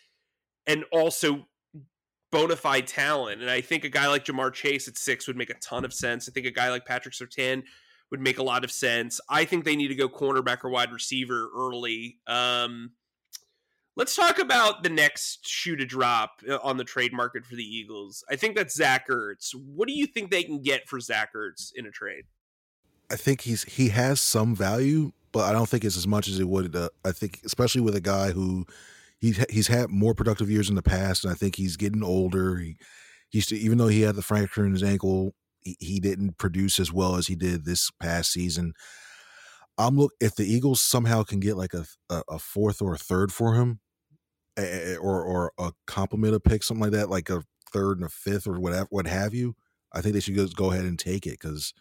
and 0.66 0.84
also 0.92 1.46
bona 2.30 2.56
fide 2.56 2.86
talent. 2.86 3.40
And 3.40 3.50
I 3.50 3.60
think 3.60 3.84
a 3.84 3.88
guy 3.88 4.08
like 4.08 4.24
Ja'Marr 4.24 4.52
Chase 4.52 4.88
at 4.88 4.96
six 4.96 5.26
would 5.26 5.36
make 5.36 5.50
a 5.50 5.54
ton 5.54 5.84
of 5.84 5.92
sense. 5.92 6.28
I 6.28 6.32
think 6.32 6.46
a 6.46 6.50
guy 6.50 6.70
like 6.70 6.86
Patrick 6.86 7.14
Surtain 7.14 7.62
would 8.10 8.20
make 8.20 8.38
a 8.38 8.42
lot 8.42 8.64
of 8.64 8.72
sense. 8.72 9.20
I 9.28 9.44
think 9.44 9.64
they 9.64 9.76
need 9.76 9.88
to 9.88 9.94
go 9.94 10.08
cornerback 10.08 10.64
or 10.64 10.70
wide 10.70 10.92
receiver 10.92 11.48
early. 11.56 12.18
Um, 12.26 12.92
let's 13.96 14.16
talk 14.16 14.38
about 14.38 14.82
the 14.82 14.88
next 14.88 15.46
shoe 15.46 15.76
to 15.76 15.84
drop 15.84 16.40
uh, 16.48 16.58
on 16.62 16.76
the 16.76 16.84
trade 16.84 17.12
market 17.12 17.44
for 17.44 17.54
the 17.54 17.64
Eagles. 17.64 18.24
I 18.30 18.36
think 18.36 18.56
that's 18.56 18.74
Zach 18.74 19.08
Ertz. 19.08 19.54
What 19.54 19.88
do 19.88 19.94
you 19.94 20.06
think 20.06 20.30
they 20.30 20.42
can 20.42 20.62
get 20.62 20.88
for 20.88 21.00
Zach 21.00 21.34
Ertz 21.34 21.72
in 21.74 21.86
a 21.86 21.90
trade? 21.90 22.24
I 23.10 23.16
think 23.16 23.40
he's 23.42 23.64
he 23.64 23.88
has 23.88 24.20
some 24.20 24.54
value, 24.54 25.12
but 25.32 25.44
I 25.44 25.52
don't 25.52 25.68
think 25.68 25.84
it's 25.84 25.96
as 25.96 26.06
much 26.06 26.28
as 26.28 26.38
it 26.38 26.48
would. 26.48 26.74
Uh, 26.74 26.90
I 27.04 27.12
think, 27.12 27.40
especially 27.44 27.80
with 27.80 27.96
a 27.96 28.00
guy 28.00 28.30
who 28.30 28.66
he's 29.20 29.44
he's 29.50 29.68
had 29.68 29.90
more 29.90 30.14
productive 30.14 30.50
years 30.50 30.68
in 30.68 30.74
the 30.74 30.82
past, 30.82 31.24
and 31.24 31.32
I 31.32 31.36
think 31.36 31.56
he's 31.56 31.76
getting 31.76 32.02
older. 32.02 32.56
He 32.56 32.76
he's 33.28 33.52
even 33.52 33.78
though 33.78 33.88
he 33.88 34.02
had 34.02 34.16
the 34.16 34.22
fracture 34.22 34.64
in 34.64 34.72
his 34.72 34.82
ankle, 34.82 35.34
he, 35.60 35.76
he 35.78 36.00
didn't 36.00 36.38
produce 36.38 36.78
as 36.78 36.92
well 36.92 37.16
as 37.16 37.26
he 37.26 37.36
did 37.36 37.64
this 37.64 37.90
past 38.00 38.32
season. 38.32 38.74
I'm 39.78 39.96
look 39.96 40.12
if 40.20 40.34
the 40.34 40.44
Eagles 40.44 40.80
somehow 40.80 41.22
can 41.22 41.40
get 41.40 41.56
like 41.56 41.74
a 41.74 41.86
a, 42.10 42.38
fourth 42.38 42.82
or 42.82 42.94
a 42.94 42.98
third 42.98 43.32
for 43.32 43.54
him, 43.54 43.80
eh, 44.56 44.62
eh, 44.62 44.92
eh, 44.92 44.96
or 44.96 45.24
or 45.24 45.52
a 45.58 45.72
compliment 45.86 46.34
of 46.34 46.44
pick, 46.44 46.62
something 46.62 46.82
like 46.82 46.92
that, 46.92 47.10
like 47.10 47.30
a 47.30 47.44
third 47.72 47.98
and 47.98 48.06
a 48.06 48.10
fifth 48.10 48.46
or 48.46 48.60
whatever, 48.60 48.88
what 48.90 49.06
have 49.06 49.34
you. 49.34 49.56
I 49.92 50.00
think 50.02 50.14
they 50.14 50.20
should 50.20 50.34
just 50.34 50.56
go 50.56 50.72
ahead 50.72 50.84
and 50.84 50.98
take 50.98 51.26
it 51.26 51.38
because 51.40 51.72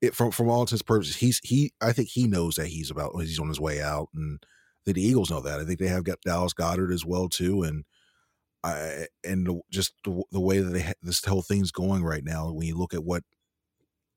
it 0.00 0.14
from 0.14 0.30
from 0.30 0.48
all 0.48 0.62
intents 0.62 0.82
purposes, 0.82 1.16
he's 1.16 1.40
he. 1.44 1.72
I 1.80 1.92
think 1.92 2.08
he 2.08 2.26
knows 2.26 2.56
that 2.56 2.68
he's 2.68 2.90
about 2.90 3.12
he's 3.20 3.38
on 3.40 3.48
his 3.48 3.60
way 3.60 3.82
out, 3.82 4.08
and 4.14 4.44
the 4.86 5.02
Eagles 5.02 5.30
know 5.30 5.40
that. 5.40 5.60
I 5.60 5.64
think 5.64 5.78
they 5.78 5.88
have 5.88 6.04
got 6.04 6.20
Dallas 6.22 6.54
Goedert 6.54 6.92
as 6.92 7.04
well 7.04 7.28
too, 7.28 7.62
and 7.62 7.84
I 8.62 9.06
and 9.24 9.60
just 9.70 9.92
the, 10.04 10.22
the 10.30 10.40
way 10.40 10.60
that 10.60 10.82
ha- 10.82 10.92
this 11.02 11.24
whole 11.24 11.42
thing's 11.42 11.70
going 11.70 12.02
right 12.02 12.24
now. 12.24 12.50
When 12.52 12.66
you 12.66 12.76
look 12.76 12.94
at 12.94 13.04
what 13.04 13.22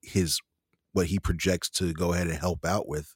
his 0.02 0.40
what 0.94 1.08
he 1.08 1.20
projects 1.20 1.70
to 1.72 1.94
go 1.94 2.14
ahead 2.14 2.28
and 2.28 2.38
help 2.38 2.66
out 2.66 2.88
with, 2.88 3.14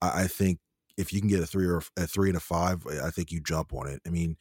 I, 0.00 0.22
I 0.22 0.26
think 0.26 0.58
if 0.96 1.12
you 1.12 1.20
can 1.20 1.28
get 1.28 1.40
a 1.40 1.46
three 1.46 1.66
or 1.66 1.82
a 1.96 2.06
three 2.06 2.28
and 2.28 2.36
a 2.36 2.40
five, 2.40 2.86
I 3.02 3.10
think 3.10 3.30
you 3.30 3.40
jump 3.40 3.72
on 3.72 3.86
it. 3.88 4.00
I 4.06 4.10
mean, 4.10 4.36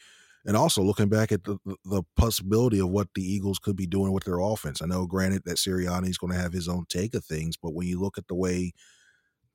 and 0.46 0.56
also 0.56 0.82
looking 0.82 1.10
back 1.10 1.32
at 1.32 1.44
the, 1.44 1.58
the 1.84 2.04
possibility 2.16 2.80
of 2.80 2.90
what 2.90 3.10
the 3.16 3.24
Eagles 3.24 3.60
could 3.60 3.76
be 3.76 3.88
doing 3.88 4.12
with 4.12 4.26
their 4.26 4.40
offense. 4.40 4.82
I 4.82 4.86
know, 4.86 5.08
granted, 5.08 5.44
that 5.46 5.58
Sirianni 5.58 6.10
is 6.10 6.18
going 6.18 6.34
to 6.34 6.40
have 6.40 6.54
his 6.54 6.68
own 6.68 6.86
take 6.88 7.16
of 7.16 7.26
things, 7.26 7.58
but 7.58 7.74
when 7.74 7.88
you 7.88 8.00
look 8.00 8.18
at 8.18 8.28
the 8.28 8.36
way 8.36 8.74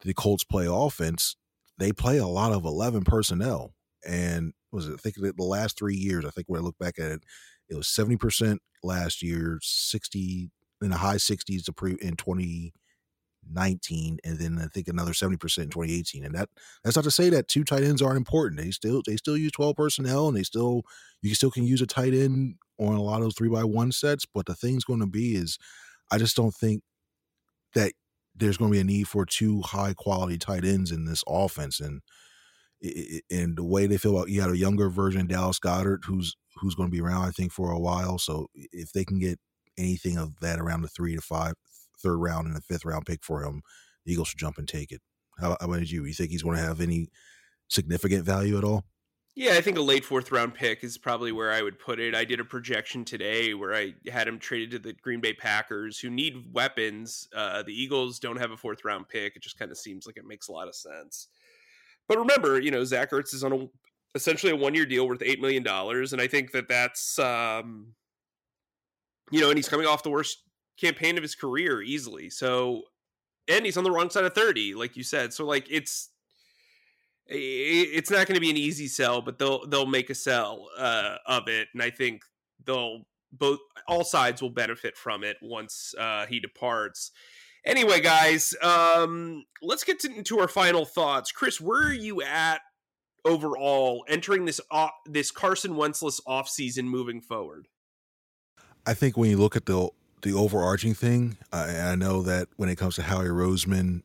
the 0.03 0.15
Colts 0.15 0.45
play 0.45 0.67
offense, 0.69 1.37
they 1.81 1.93
play 1.93 2.19
a 2.19 2.27
lot 2.27 2.53
of 2.53 2.65
11 2.65 3.05
personnel. 3.05 3.75
And 4.07 4.53
was 4.71 4.87
it, 4.87 4.95
I 4.95 4.97
think 4.97 5.17
the 5.17 5.43
last 5.43 5.77
three 5.77 5.97
years, 5.97 6.25
I 6.25 6.31
think 6.31 6.47
when 6.49 6.61
I 6.61 6.65
look 6.65 6.79
back 6.79 6.99
at 6.99 7.11
it, 7.11 7.23
it 7.69 7.75
was 7.75 7.89
70% 7.89 8.59
last 8.83 9.23
year, 9.23 9.59
60 9.63 10.51
in 10.83 10.91
the 10.91 10.97
high 10.97 11.17
60s 11.17 11.69
in 12.01 12.17
2019, 12.17 14.19
and 14.25 14.39
then 14.39 14.59
I 14.63 14.67
think 14.67 14.89
another 14.89 15.13
70% 15.13 15.33
in 15.33 15.39
2018. 15.71 16.25
And 16.25 16.35
that 16.35 16.49
that's 16.85 16.97
not 16.97 17.05
to 17.05 17.11
say 17.11 17.31
that 17.31 17.49
two 17.49 17.65
tight 17.65 17.83
ends 17.83 18.03
aren't 18.03 18.19
important. 18.19 18.61
They 18.61 18.71
still 18.71 19.03
they 19.07 19.17
still 19.17 19.37
use 19.37 19.53
12 19.53 19.77
personnel 19.77 20.29
and 20.29 20.37
they 20.37 20.43
still 20.43 20.83
you 21.23 21.35
still 21.35 21.51
can 21.51 21.65
use 21.65 21.83
a 21.83 21.87
tight 21.87 22.15
end 22.15 22.57
on 22.79 22.95
a 22.95 23.03
lot 23.03 23.17
of 23.17 23.23
those 23.23 23.35
three 23.35 23.49
by 23.49 23.65
one 23.65 23.93
sets. 23.93 24.27
But 24.27 24.47
the 24.47 24.55
thing's 24.55 24.85
going 24.85 25.01
to 25.01 25.07
be 25.07 25.35
is 25.35 25.59
I 26.11 26.19
just 26.19 26.37
don't 26.37 26.55
think 26.55 26.83
that 27.75 27.93
there's 28.41 28.57
going 28.57 28.71
to 28.71 28.77
be 28.77 28.81
a 28.81 28.85
need 28.85 29.09
for 29.09 29.25
two 29.25 29.61
high 29.63 29.95
quality 29.95 30.39
tight 30.39 30.65
ends 30.65 30.91
in 30.91 31.05
this 31.05 31.23
offense. 31.27 31.81
And 31.81 32.03
and 33.31 33.57
the 33.57 33.65
way 33.65 33.87
they 33.87 33.99
feel 33.99 34.17
about 34.17 34.31
you 34.31 34.41
got 34.41 34.51
a 34.51 34.57
younger 34.57 34.89
version 34.89 35.27
Dallas 35.27 35.59
Goedert 35.59 36.05
who's 36.07 36.35
who's 36.57 36.75
going 36.75 36.89
to 36.89 36.93
be 36.93 37.03
around 37.03 37.25
I 37.25 37.31
think 37.31 37.53
for 37.53 37.71
a 37.71 37.79
while. 37.79 38.19
So 38.19 38.49
if 38.55 38.93
they 38.93 39.05
can 39.05 39.19
get 39.19 39.39
anything 39.79 40.17
of 40.17 40.41
that 40.41 40.59
around 40.59 40.83
the 40.83 40.89
three 40.89 41.15
to 41.15 41.21
five 41.21 41.55
third 42.03 42.17
round 42.17 42.47
and 42.47 42.57
the 42.57 42.63
fifth 42.63 42.85
round 42.85 43.07
pick 43.07 43.23
for 43.23 43.45
him, 43.45 43.63
the 44.05 44.13
Eagles 44.13 44.29
should 44.29 44.39
jump 44.39 44.59
and 44.59 44.67
take 44.67 44.93
it. 44.93 45.03
How, 45.39 45.57
how 45.61 45.67
about 45.67 45.91
you? 45.91 46.05
You 46.05 46.15
think 46.15 46.31
he's 46.31 46.43
going 46.43 46.57
to 46.57 46.63
have 46.63 46.81
any 46.81 47.09
significant 47.69 48.25
value 48.25 48.59
at 48.59 48.65
all? 48.65 48.85
Yeah, 49.37 49.53
I 49.53 49.61
think 49.61 49.79
a 49.79 49.83
late 49.83 50.05
fourth 50.05 50.33
round 50.33 50.55
pick 50.55 50.83
is 50.83 50.99
probably 50.99 51.33
where 51.33 51.53
I 51.53 51.63
would 51.63 51.79
put 51.79 52.01
it. 52.01 52.15
I 52.15 52.25
did 52.25 52.41
a 52.41 52.45
projection 52.45 53.05
today 53.05 53.55
where 53.55 53.75
I 53.75 53.95
had 54.11 54.27
him 54.27 54.39
traded 54.39 54.73
to 54.73 54.79
the 54.81 54.93
Green 54.93 55.21
Bay 55.21 55.33
Packers, 55.33 55.99
who 55.99 56.11
need 56.11 56.53
weapons. 56.53 57.29
Uh, 57.35 57.63
the 57.63 57.73
Eagles 57.73 58.19
don't 58.19 58.37
have 58.37 58.51
a 58.51 58.57
fourth 58.57 58.85
round 58.85 59.09
pick. 59.09 59.37
It 59.37 59.43
just 59.43 59.59
kind 59.59 59.71
of 59.71 59.79
seems 59.79 60.05
like 60.07 60.17
it 60.17 60.27
makes 60.27 60.49
a 60.49 60.53
lot 60.53 60.69
of 60.69 60.75
sense. 60.75 61.29
But 62.09 62.19
remember, 62.19 62.61
you 62.61 62.73
know, 62.73 62.85
Zach 62.85 63.13
Ertz 63.13 63.33
is 63.33 63.45
on 63.45 63.53
a 63.53 63.69
essentially 64.17 64.53
a 64.53 64.57
one 64.57 64.75
year 64.75 64.85
deal 64.85 65.07
worth 65.07 65.23
eight 65.23 65.41
million 65.41 65.63
dollars, 65.63 66.13
and 66.13 66.21
I 66.21 66.27
think 66.27 66.51
that 66.51 66.69
that's 66.69 67.19
um, 67.21 67.95
you 69.31 69.41
know, 69.41 69.49
and 69.49 69.57
he's 69.57 69.69
coming 69.69 69.87
off 69.87 70.03
the 70.03 70.11
worst 70.11 70.39
campaign 70.79 71.17
of 71.17 71.23
his 71.23 71.37
career 71.37 71.83
easily. 71.83 72.31
So, 72.31 72.83
and 73.49 73.65
he's 73.65 73.77
on 73.77 73.85
the 73.85 73.93
wrong 73.93 74.11
side 74.11 74.25
of 74.25 74.35
thirty, 74.35 74.75
like 74.75 74.97
you 74.97 75.05
said. 75.05 75.33
So, 75.33 75.47
like 75.47 75.67
it's 75.71 76.11
it's 77.31 78.11
not 78.11 78.27
going 78.27 78.35
to 78.35 78.41
be 78.41 78.51
an 78.51 78.57
easy 78.57 78.89
sell, 78.89 79.23
but 79.23 79.39
they'll 79.39 79.67
they'll 79.67 79.87
make 79.87 80.11
a 80.11 80.15
sell 80.15 80.69
uh, 80.77 81.17
of 81.27 81.49
it, 81.49 81.69
and 81.73 81.83
I 81.83 81.91
think 81.91 82.23
they'll 82.65 83.07
both 83.33 83.61
all 83.87 84.05
sides 84.05 84.43
will 84.43 84.51
benefit 84.51 84.97
from 84.97 85.23
it 85.23 85.37
once 85.41 85.95
uh, 85.99 86.27
he 86.27 86.41
departs. 86.41 87.13
Anyway, 87.65 88.01
guys, 88.01 88.55
um, 88.63 89.45
let's 89.63 89.85
get 89.85 90.01
to, 90.01 90.13
into 90.13 90.41
our 90.41 90.49
final 90.49 90.85
thoughts. 90.85 91.31
Chris, 91.31 91.61
where 91.61 91.89
are 91.89 91.93
you 91.93 92.23
at 92.23 92.61
overall 93.25 94.05
entering 94.09 94.47
this 94.47 94.61
uh, 94.71 94.89
this 95.07 95.31
Carson 95.31 95.75
Wentzless 95.75 96.21
offseason 96.27 96.85
moving 96.85 97.21
forward? 97.21 97.69
I 98.87 98.95
think 98.95 99.17
when 99.17 99.31
you 99.31 99.37
look 99.37 99.57
at 99.57 99.67
the 99.67 99.91
the 100.23 100.33
overarching 100.33 100.95
thing, 100.95 101.39
I, 101.53 101.79
I 101.79 101.95
know 101.95 102.23
that 102.23 102.49
when 102.57 102.69
it 102.69 102.77
comes 102.77 102.97
to 102.97 103.03
Howie 103.03 103.27
Roseman, 103.27 104.03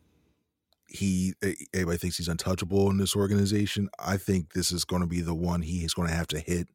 he 0.87 1.33
eh, 1.43 1.53
everybody 1.73 1.97
thinks 1.97 2.17
he's 2.17 2.27
untouchable 2.27 2.89
in 2.89 2.97
this 2.97 3.15
organization. 3.15 3.89
I 3.99 4.17
think 4.17 4.53
this 4.53 4.71
is 4.71 4.85
going 4.85 5.01
to 5.01 5.07
be 5.07 5.21
the 5.21 5.35
one 5.35 5.61
he 5.61 5.83
is 5.83 5.93
going 5.93 6.07
to 6.07 6.13
have 6.13 6.27
to 6.27 6.39
hit. 6.39 6.67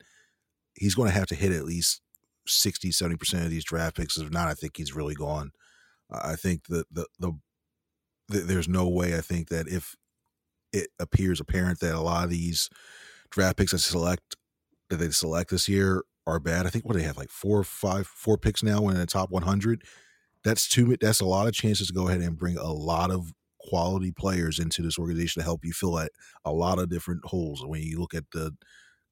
He's 0.74 0.94
going 0.94 1.08
to 1.08 1.14
have 1.14 1.26
to 1.26 1.34
hit 1.34 1.52
at 1.52 1.64
least 1.64 2.00
60, 2.46 2.90
70% 2.90 3.44
of 3.44 3.50
these 3.50 3.64
draft 3.64 3.96
picks. 3.96 4.18
If 4.18 4.30
not, 4.30 4.48
I 4.48 4.54
think 4.54 4.76
he's 4.76 4.94
really 4.94 5.14
gone. 5.14 5.52
I 6.10 6.36
think 6.36 6.66
that 6.68 6.86
the, 6.90 7.06
the, 7.18 7.32
the 8.28 8.38
there's 8.38 8.68
no 8.68 8.88
way 8.88 9.16
I 9.16 9.20
think 9.20 9.48
that 9.48 9.68
if 9.68 9.94
it 10.72 10.88
appears 10.98 11.40
apparent 11.40 11.80
that 11.80 11.94
a 11.94 12.00
lot 12.00 12.24
of 12.24 12.30
these 12.30 12.68
draft 13.30 13.56
picks 13.56 13.72
that 13.72 13.78
select 13.78 14.36
that 14.88 14.96
they 14.96 15.10
select 15.10 15.50
this 15.50 15.68
year 15.68 16.02
are 16.26 16.40
bad. 16.40 16.66
I 16.66 16.70
think 16.70 16.84
what 16.84 16.96
they 16.96 17.02
have 17.02 17.16
like 17.16 17.30
four, 17.30 17.62
five, 17.64 18.06
four 18.06 18.36
picks 18.36 18.62
now 18.62 18.88
in 18.88 18.96
the 18.96 19.06
top 19.06 19.30
100. 19.30 19.82
That's 20.44 20.68
too. 20.68 20.96
That's 21.00 21.20
a 21.20 21.26
lot 21.26 21.46
of 21.46 21.54
chances 21.54 21.88
to 21.88 21.92
go 21.92 22.08
ahead 22.08 22.20
and 22.20 22.36
bring 22.36 22.56
a 22.56 22.72
lot 22.72 23.10
of 23.10 23.32
quality 23.70 24.10
players 24.10 24.58
into 24.58 24.82
this 24.82 24.98
organization 24.98 25.40
to 25.40 25.44
help 25.44 25.64
you 25.64 25.72
fill 25.72 25.98
at 25.98 26.10
a 26.44 26.52
lot 26.52 26.80
of 26.80 26.90
different 26.90 27.24
holes. 27.24 27.64
When 27.64 27.80
you 27.80 28.00
look 28.00 28.14
at 28.14 28.24
the 28.32 28.50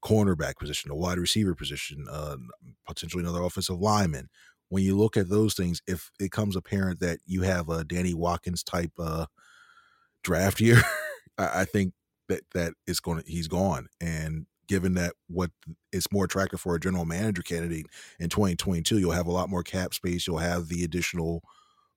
cornerback 0.04 0.56
position, 0.56 0.88
the 0.88 0.96
wide 0.96 1.18
receiver 1.18 1.54
position, 1.54 2.06
uh, 2.10 2.36
potentially 2.84 3.22
another 3.22 3.42
offensive 3.42 3.78
lineman. 3.78 4.28
When 4.68 4.82
you 4.82 4.96
look 4.96 5.16
at 5.16 5.28
those 5.28 5.54
things, 5.54 5.80
if 5.86 6.10
it 6.18 6.32
comes 6.32 6.56
apparent 6.56 6.98
that 6.98 7.20
you 7.24 7.42
have 7.42 7.68
a 7.68 7.84
Danny 7.84 8.14
Watkins 8.14 8.64
type 8.64 8.90
uh, 8.98 9.26
draft 10.24 10.60
year, 10.60 10.82
I, 11.38 11.64
think 11.64 11.94
that 12.28 12.42
that 12.52 12.74
is 12.86 12.98
going 12.98 13.22
to 13.22 13.30
he's 13.30 13.48
gone. 13.48 13.86
And 14.00 14.46
given 14.66 14.94
that 14.94 15.14
what 15.28 15.52
is 15.92 16.10
more 16.12 16.24
attractive 16.24 16.60
for 16.60 16.74
a 16.74 16.80
general 16.80 17.04
manager 17.04 17.42
candidate 17.42 17.86
in 18.18 18.28
2022, 18.28 18.98
you'll 18.98 19.12
have 19.12 19.28
a 19.28 19.32
lot 19.32 19.48
more 19.48 19.62
cap 19.62 19.94
space. 19.94 20.26
You'll 20.26 20.38
have 20.38 20.68
the 20.68 20.82
additional 20.82 21.42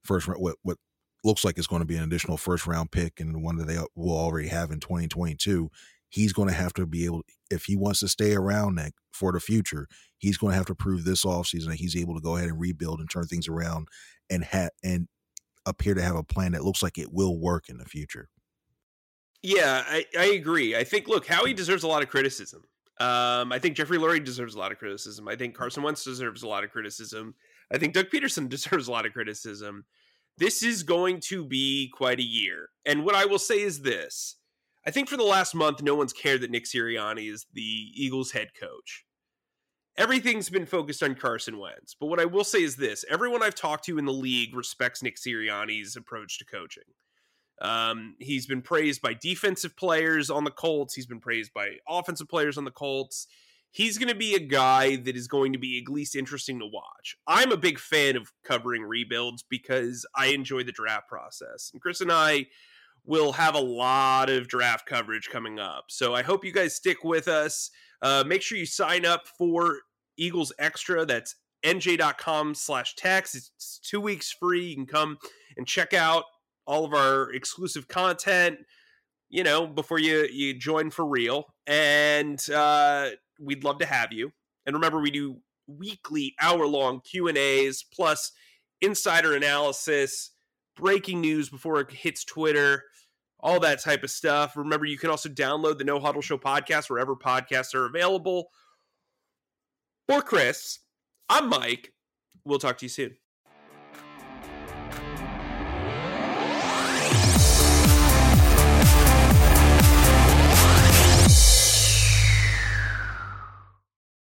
first 0.03 0.27
what 0.27 0.57
what 0.61 0.77
looks 1.23 1.45
like 1.45 1.57
it's 1.57 1.67
going 1.67 1.81
to 1.81 1.87
be 1.87 1.95
an 1.95 2.03
additional 2.03 2.37
first 2.37 2.67
round 2.67 2.91
pick 2.91 3.19
and 3.19 3.43
one 3.43 3.57
that 3.57 3.67
they 3.67 3.77
will 3.95 4.17
already 4.17 4.47
have 4.47 4.71
in 4.71 4.79
2022 4.79 5.69
he's 6.09 6.33
going 6.33 6.47
to 6.47 6.53
have 6.53 6.73
to 6.73 6.85
be 6.85 7.05
able 7.05 7.21
if 7.49 7.65
he 7.65 7.75
wants 7.75 7.99
to 7.99 8.07
stay 8.07 8.33
around 8.33 8.75
that 8.75 8.91
for 9.11 9.31
the 9.31 9.39
future 9.39 9.87
he's 10.17 10.37
going 10.37 10.51
to 10.51 10.57
have 10.57 10.65
to 10.65 10.75
prove 10.75 11.03
this 11.03 11.25
offseason 11.25 11.67
that 11.67 11.79
he's 11.79 11.95
able 11.95 12.15
to 12.15 12.21
go 12.21 12.35
ahead 12.35 12.49
and 12.49 12.59
rebuild 12.59 12.99
and 12.99 13.09
turn 13.09 13.25
things 13.25 13.47
around 13.47 13.87
and 14.29 14.43
have 14.43 14.69
and 14.83 15.07
appear 15.65 15.93
to 15.93 16.01
have 16.01 16.15
a 16.15 16.23
plan 16.23 16.53
that 16.53 16.63
looks 16.63 16.81
like 16.81 16.97
it 16.97 17.13
will 17.13 17.39
work 17.39 17.69
in 17.69 17.77
the 17.77 17.85
future 17.85 18.29
yeah 19.43 19.83
i, 19.87 20.05
I 20.17 20.25
agree 20.25 20.75
i 20.75 20.83
think 20.83 21.07
look 21.07 21.27
howie 21.27 21.53
deserves 21.53 21.83
a 21.83 21.87
lot 21.87 22.03
of 22.03 22.09
criticism 22.09 22.63
um, 22.99 23.51
I 23.51 23.57
think 23.57 23.75
Jeffrey 23.75 23.97
Lurie 23.97 24.23
deserves 24.23 24.53
a 24.53 24.59
lot 24.59 24.71
of 24.71 24.77
criticism. 24.77 25.27
I 25.27 25.35
think 25.35 25.55
Carson 25.55 25.81
Wentz 25.81 26.03
deserves 26.03 26.43
a 26.43 26.47
lot 26.47 26.63
of 26.63 26.69
criticism. 26.69 27.33
I 27.71 27.79
think 27.79 27.95
Doug 27.95 28.11
Pederson 28.11 28.47
deserves 28.49 28.87
a 28.87 28.91
lot 28.91 29.07
of 29.07 29.13
criticism 29.13 29.85
this 30.37 30.63
is 30.63 30.83
going 30.83 31.19
to 31.27 31.45
be 31.45 31.91
quite 31.93 32.19
a 32.19 32.23
year. 32.23 32.69
And 32.85 33.05
what 33.05 33.15
I 33.15 33.25
will 33.25 33.39
say 33.39 33.61
is 33.61 33.81
this 33.81 34.37
I 34.85 34.91
think 34.91 35.07
for 35.07 35.17
the 35.17 35.23
last 35.23 35.53
month, 35.53 35.83
no 35.83 35.95
one's 35.95 36.13
cared 36.13 36.41
that 36.41 36.51
Nick 36.51 36.65
Sirianni 36.65 37.31
is 37.31 37.45
the 37.53 37.61
Eagles 37.61 38.31
head 38.31 38.49
coach. 38.59 39.05
Everything's 39.97 40.49
been 40.49 40.65
focused 40.65 41.03
on 41.03 41.15
Carson 41.15 41.59
Wentz. 41.59 41.95
But 41.99 42.07
what 42.07 42.19
I 42.19 42.25
will 42.25 42.43
say 42.43 42.63
is 42.63 42.77
this 42.77 43.05
everyone 43.09 43.43
I've 43.43 43.55
talked 43.55 43.85
to 43.85 43.97
in 43.97 44.05
the 44.05 44.13
league 44.13 44.55
respects 44.55 45.03
Nick 45.03 45.17
Sirianni's 45.17 45.95
approach 45.95 46.39
to 46.39 46.45
coaching. 46.45 46.83
Um, 47.61 48.15
he's 48.19 48.47
been 48.47 48.63
praised 48.63 49.03
by 49.03 49.13
defensive 49.13 49.77
players 49.77 50.31
on 50.31 50.45
the 50.45 50.51
Colts, 50.51 50.95
he's 50.95 51.05
been 51.05 51.19
praised 51.19 51.53
by 51.53 51.75
offensive 51.87 52.27
players 52.27 52.57
on 52.57 52.65
the 52.65 52.71
Colts 52.71 53.27
he's 53.71 53.97
going 53.97 54.09
to 54.09 54.15
be 54.15 54.35
a 54.35 54.39
guy 54.39 54.97
that 54.97 55.15
is 55.15 55.27
going 55.27 55.53
to 55.53 55.59
be 55.59 55.81
at 55.81 55.91
least 55.91 56.15
interesting 56.15 56.59
to 56.59 56.65
watch. 56.65 57.17
I'm 57.25 57.51
a 57.51 57.57
big 57.57 57.79
fan 57.79 58.15
of 58.15 58.31
covering 58.43 58.83
rebuilds 58.83 59.43
because 59.43 60.05
I 60.15 60.27
enjoy 60.27 60.63
the 60.63 60.71
draft 60.71 61.07
process. 61.07 61.71
And 61.73 61.81
Chris 61.81 62.01
and 62.01 62.11
I 62.11 62.47
will 63.05 63.31
have 63.31 63.55
a 63.55 63.59
lot 63.59 64.29
of 64.29 64.47
draft 64.47 64.85
coverage 64.85 65.29
coming 65.29 65.59
up. 65.59 65.85
So 65.89 66.13
I 66.13 66.21
hope 66.21 66.45
you 66.45 66.51
guys 66.51 66.75
stick 66.75 67.03
with 67.03 67.27
us. 67.27 67.71
Uh, 68.01 68.23
make 68.27 68.41
sure 68.41 68.57
you 68.57 68.65
sign 68.65 69.05
up 69.05 69.21
for 69.37 69.79
Eagles 70.17 70.53
Extra. 70.59 71.05
That's 71.05 71.35
nj.com 71.63 72.55
slash 72.55 72.95
text. 72.95 73.35
It's 73.35 73.79
two 73.83 74.01
weeks 74.01 74.31
free. 74.31 74.65
You 74.65 74.75
can 74.75 74.85
come 74.85 75.17
and 75.57 75.65
check 75.65 75.93
out 75.93 76.25
all 76.67 76.85
of 76.85 76.93
our 76.93 77.31
exclusive 77.31 77.87
content 77.87 78.59
you 79.31 79.43
know 79.43 79.65
before 79.65 79.97
you 79.97 80.27
you 80.31 80.53
join 80.53 80.91
for 80.91 81.05
real 81.05 81.45
and 81.65 82.47
uh 82.51 83.09
we'd 83.41 83.63
love 83.63 83.79
to 83.79 83.85
have 83.85 84.13
you. 84.13 84.31
And 84.65 84.75
remember, 84.75 84.99
we 84.99 85.11
do 85.11 85.37
weekly 85.67 86.35
hour 86.39 86.65
long 86.67 87.01
Q 87.01 87.27
and 87.27 87.37
A's 87.37 87.83
plus 87.93 88.31
insider 88.81 89.35
analysis, 89.35 90.31
breaking 90.75 91.21
news 91.21 91.49
before 91.49 91.79
it 91.79 91.91
hits 91.91 92.23
Twitter, 92.23 92.83
all 93.39 93.59
that 93.59 93.81
type 93.81 94.03
of 94.03 94.11
stuff. 94.11 94.55
Remember, 94.55 94.85
you 94.85 94.97
can 94.97 95.09
also 95.09 95.29
download 95.29 95.77
the 95.77 95.83
No 95.83 95.99
Huddle 95.99 96.21
Show 96.21 96.37
podcast 96.37 96.89
wherever 96.89 97.15
podcasts 97.15 97.73
are 97.73 97.85
available. 97.85 98.49
For 100.07 100.21
Chris, 100.21 100.79
I'm 101.29 101.49
Mike. 101.49 101.93
We'll 102.43 102.59
talk 102.59 102.77
to 102.79 102.85
you 102.85 102.89
soon. 102.89 103.20